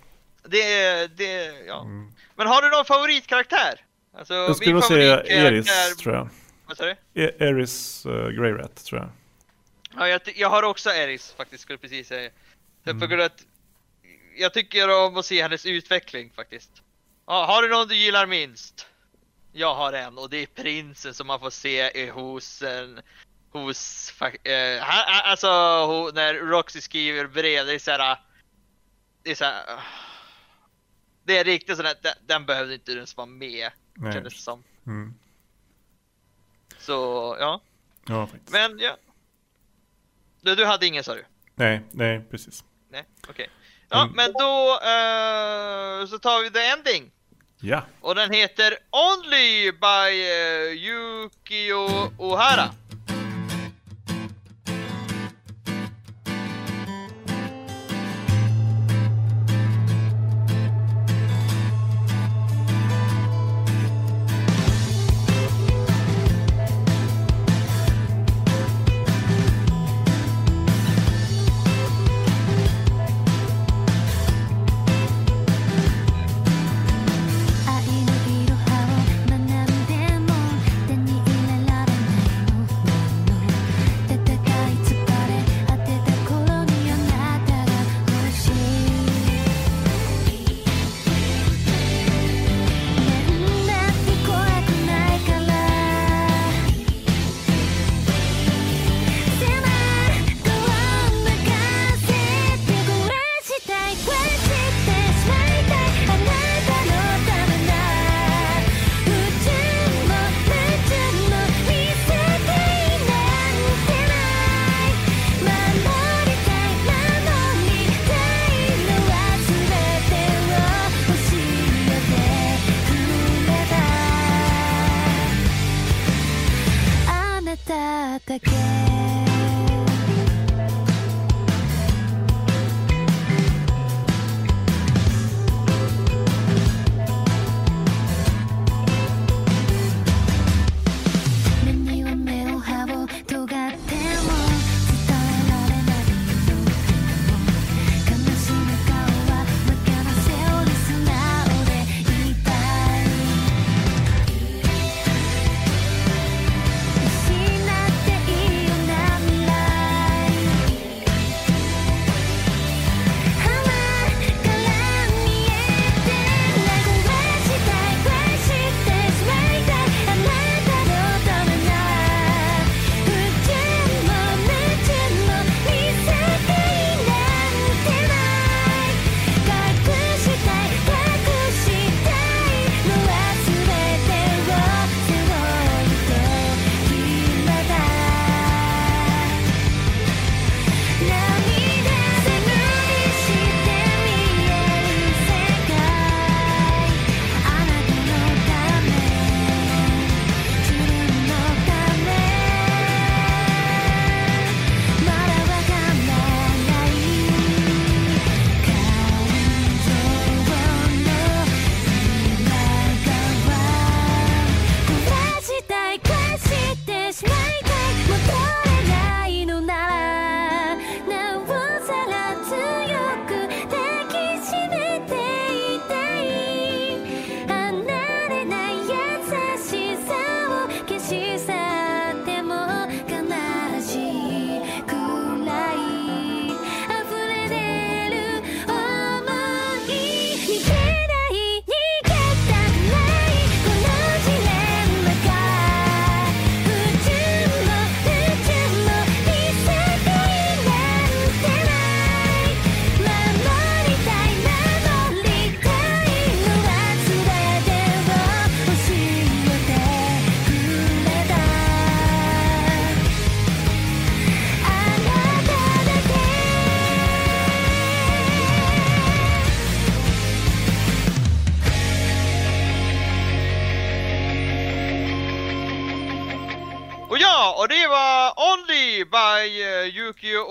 Det 0.48 0.72
är, 0.72 1.09
det, 1.09 1.53
ja. 1.66 1.81
Mm. 1.83 2.12
Men 2.37 2.46
har 2.46 2.62
du 2.62 2.70
någon 2.70 2.85
favoritkaraktär? 2.85 3.81
Alltså, 4.18 4.35
Jag 4.35 4.57
skulle 4.57 4.72
nog 4.72 4.85
säga 4.85 5.22
Eris, 5.24 5.96
tror 5.96 6.14
jag. 6.14 6.29
Vad 6.66 6.77
sa 6.77 6.85
du? 6.85 7.22
E- 7.22 7.33
Eris 7.38 8.07
uh, 8.07 8.29
Grey 8.29 8.53
Rat, 8.53 8.85
tror 8.85 9.00
jag. 9.00 9.11
Ja, 9.96 10.09
jag, 10.09 10.20
jag 10.37 10.50
har 10.50 10.62
också 10.62 10.90
Eris 10.90 11.35
faktiskt, 11.37 11.62
skulle 11.62 11.78
precis 11.78 12.09
säga. 12.09 12.30
Mm. 12.85 13.00
Därför 13.00 13.18
att 13.18 13.46
jag 14.37 14.52
tycker 14.52 15.07
om 15.07 15.16
att 15.16 15.26
se 15.26 15.42
hennes 15.42 15.66
utveckling 15.66 16.30
faktiskt. 16.30 16.70
Ja, 17.26 17.44
har 17.44 17.62
du 17.62 17.68
någon 17.68 17.88
du 17.88 17.96
gillar 17.96 18.26
minst? 18.26 18.87
Jag 19.52 19.74
har 19.74 19.92
en 19.92 20.18
och 20.18 20.30
det 20.30 20.37
är 20.37 20.46
prinsen 20.46 21.14
som 21.14 21.26
man 21.26 21.40
får 21.40 21.50
se 21.50 22.11
hos 22.11 22.62
en 22.62 23.02
hos, 23.59 24.12
eh, 24.22 24.83
han, 24.83 25.30
alltså 25.30 25.48
ho, 25.87 26.11
när 26.14 26.35
Roxy 26.35 26.80
skriver 26.80 27.26
brev, 27.26 27.66
det 27.66 27.74
är 27.74 27.78
såhär, 27.78 28.18
det 29.22 29.30
är 29.30 29.35
såhär, 29.35 29.80
det 31.24 31.38
är 31.38 31.44
riktigt 31.44 31.76
sådär, 31.76 31.94
den, 32.02 32.14
den 32.26 32.46
behövde 32.46 32.74
inte 32.74 32.92
ens 32.92 33.16
vara 33.16 33.26
med, 33.26 33.70
Nej. 33.94 34.12
kändes 34.12 34.35
det 34.35 34.40
som. 34.40 34.64
Mm. 34.87 35.14
Så, 36.78 36.92
ja. 37.40 37.61
ja 38.07 38.28
Men 38.50 38.78
ja, 38.78 38.96
du, 40.44 40.54
du 40.54 40.64
hade 40.64 40.87
ingen 40.87 41.04
sa 41.04 41.14
du? 41.14 41.24
Nej, 41.54 41.80
nej 41.90 42.20
precis. 42.30 42.64
Nej, 42.90 43.04
okej. 43.22 43.33
Okay. 43.33 43.46
Ja, 43.90 44.02
mm. 44.02 44.16
men 44.16 44.33
då 44.33 44.72
uh, 44.72 46.07
så 46.07 46.18
tar 46.18 46.42
vi 46.42 46.50
the 46.50 46.61
ending. 46.61 47.11
Ja. 47.61 47.83
Och 48.00 48.14
den 48.14 48.33
heter 48.33 48.76
Only 48.90 49.72
by 49.72 50.11
uh, 50.22 50.72
Yukio 50.72 52.11
Ohara. 52.18 52.70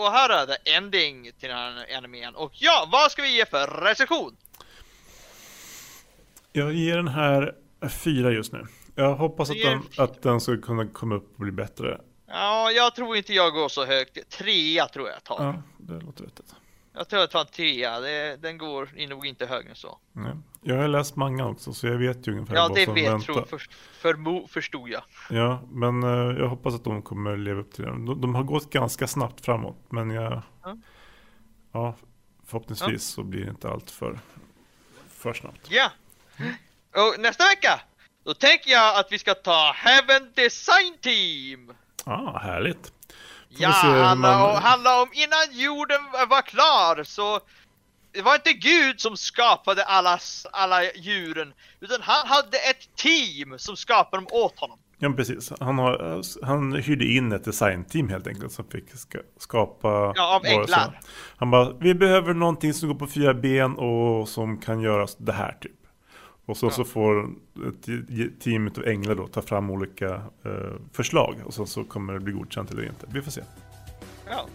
och 0.04 0.12
här 0.12 0.30
är 0.30 0.48
det 0.48 0.56
ending 0.78 1.32
till 1.39 1.50
den 1.50 1.58
här 1.58 1.98
animen. 1.98 2.36
Och 2.36 2.52
ja, 2.54 2.89
vad 2.92 3.12
ska 3.12 3.22
vi 3.22 3.38
ge 3.38 3.46
för 3.46 3.68
recension? 3.82 4.38
Jag 6.52 6.74
ger 6.74 6.96
den 6.96 7.08
här 7.08 7.56
fyra 7.89 8.32
just 8.32 8.54
nu. 8.54 8.68
Jag 8.96 9.16
hoppas 9.16 9.50
att 9.50 9.62
den, 9.62 9.84
att 9.98 10.22
den 10.22 10.42
ska 10.42 10.62
kunna 10.62 10.88
komma 10.88 11.16
upp 11.16 11.34
och 11.34 11.39
bli 11.39 11.52
bättre. 11.52 12.02
Ja, 12.28 12.72
jag 12.72 12.96
tror 12.96 13.18
inte 13.18 13.34
jag 13.34 13.54
går 13.54 13.70
så 13.70 13.86
högt. 13.86 14.30
Trea 14.30 14.88
tror 14.88 15.10
jag 15.10 15.24
tar. 15.24 15.44
Ja, 15.44 15.63
det 15.78 16.06
låter 16.06 16.24
vettigt. 16.24 16.56
Jag 16.95 17.10
tror 17.10 17.19
jag 17.19 17.32
tar 17.32 17.39
en 17.41 17.47
trea, 17.47 17.99
det, 17.99 18.38
den 18.41 18.58
går 18.58 19.08
nog 19.10 19.25
inte 19.25 19.45
högre 19.45 19.69
än 19.69 19.75
så. 19.75 19.99
Nej. 20.12 20.34
Jag 20.62 20.77
har 20.77 20.88
läst 20.88 21.15
manga 21.15 21.45
också 21.45 21.73
så 21.73 21.88
jag 21.88 21.97
vet 21.97 22.27
ju 22.27 22.32
ungefär 22.32 22.56
Ja, 22.56 22.67
vad 22.67 22.77
det 22.77 22.85
som 22.85 22.94
vet, 22.94 23.12
väntar. 23.12 23.33
tror, 23.33 23.46
för, 23.46 23.62
förmo, 23.94 24.48
förstod 24.48 24.89
jag. 24.89 25.04
Ja, 25.29 25.62
men 25.71 26.04
eh, 26.04 26.10
jag 26.39 26.48
hoppas 26.50 26.73
att 26.75 26.83
de 26.83 27.02
kommer 27.02 27.37
leva 27.37 27.62
upp 27.62 27.73
till 27.73 27.83
det. 27.83 27.89
De, 27.89 28.21
de 28.21 28.35
har 28.35 28.44
gått 28.44 28.69
ganska 28.69 29.08
snabbt 29.08 29.46
framåt, 29.46 29.77
men 29.89 30.10
jag... 30.10 30.41
Ja. 30.63 30.77
Ja, 31.71 31.96
förhoppningsvis 32.46 33.04
så 33.04 33.23
blir 33.23 33.44
det 33.46 33.50
inte 33.50 33.69
allt 33.69 33.91
för, 33.91 34.19
för 35.10 35.33
snabbt. 35.33 35.67
Ja! 35.69 35.91
Och 36.96 37.19
nästa 37.19 37.44
vecka, 37.48 37.81
då 38.23 38.33
tänker 38.33 38.71
jag 38.71 39.00
att 39.00 39.12
vi 39.12 39.19
ska 39.19 39.33
ta 39.33 39.71
Heaven 39.75 40.31
Design 40.35 40.98
Team! 41.02 41.73
Ah, 42.04 42.39
härligt. 42.39 42.94
Ja, 43.58 43.69
handlar, 43.69 44.15
man- 44.39 44.56
om, 44.56 44.62
handlar 44.62 45.01
om 45.01 45.10
innan 45.13 45.60
jorden 45.63 46.01
var 46.29 46.41
klar 46.41 47.04
så 47.04 47.39
det 48.12 48.21
var 48.21 48.35
inte 48.35 48.54
Gud 48.54 48.99
som 48.99 49.17
skapade 49.17 49.83
alla, 49.83 50.19
alla 50.51 50.83
djuren 50.95 51.54
utan 51.79 52.01
han 52.01 52.27
hade 52.27 52.58
ett 52.58 52.95
team 52.95 53.60
som 53.60 53.75
skapade 53.77 54.17
dem 54.23 54.27
åt 54.31 54.60
honom. 54.60 54.79
Ja, 54.97 55.10
precis. 55.12 55.54
Han, 55.60 55.79
har, 55.79 56.21
han 56.45 56.73
hyrde 56.73 57.06
in 57.06 57.31
ett 57.31 57.43
designteam 57.43 58.10
helt 58.10 58.27
enkelt 58.27 58.51
som 58.51 58.65
fick 58.69 58.89
ska, 58.97 59.17
skapa... 59.39 60.13
Ja, 60.15 60.35
av 60.35 60.45
änglar. 60.45 60.99
Han 61.37 61.51
bara, 61.51 61.73
vi 61.73 61.95
behöver 61.95 62.33
någonting 62.33 62.73
som 62.73 62.89
går 62.89 62.95
på 62.95 63.08
fyra 63.08 63.33
ben 63.33 63.77
och 63.77 64.29
som 64.29 64.62
kan 64.62 64.81
göra 64.81 65.08
det 65.17 65.33
här 65.33 65.58
typ. 65.62 65.71
Och 66.46 66.58
så, 66.58 66.65
Ja. 66.65 66.71
så 66.71 66.83
får 66.83 67.29
ett 67.67 68.41
team 68.44 68.71
av 68.77 68.83
änglar 68.87 69.15
då 69.15 69.27
ta 69.27 69.41
fram 69.41 69.69
olika 69.69 70.06
eh, 70.46 70.52
förslag 70.94 71.35
och 71.46 71.54
sen 71.54 71.67
så 71.67 71.83
kommer 71.83 72.13
det 72.13 72.19
bli 72.19 72.33
godkänt 72.33 72.71
eller 72.71 72.83
inte. 72.83 73.06
Vi 73.13 73.21
får 73.21 73.31
se. 73.31 73.41
Ja. 74.29 74.46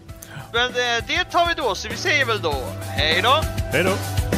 Men 0.53 0.65
eh, 0.69 1.05
det 1.07 1.23
tar 1.31 1.47
vi 1.47 1.53
då, 1.61 1.75
så 1.75 1.89
vi 1.89 1.95
säger 1.97 2.25
väl 2.25 2.41
då 2.41 2.53
hej 2.81 3.21
då! 3.23 3.41
Hej 3.71 3.83
då! 3.83 4.28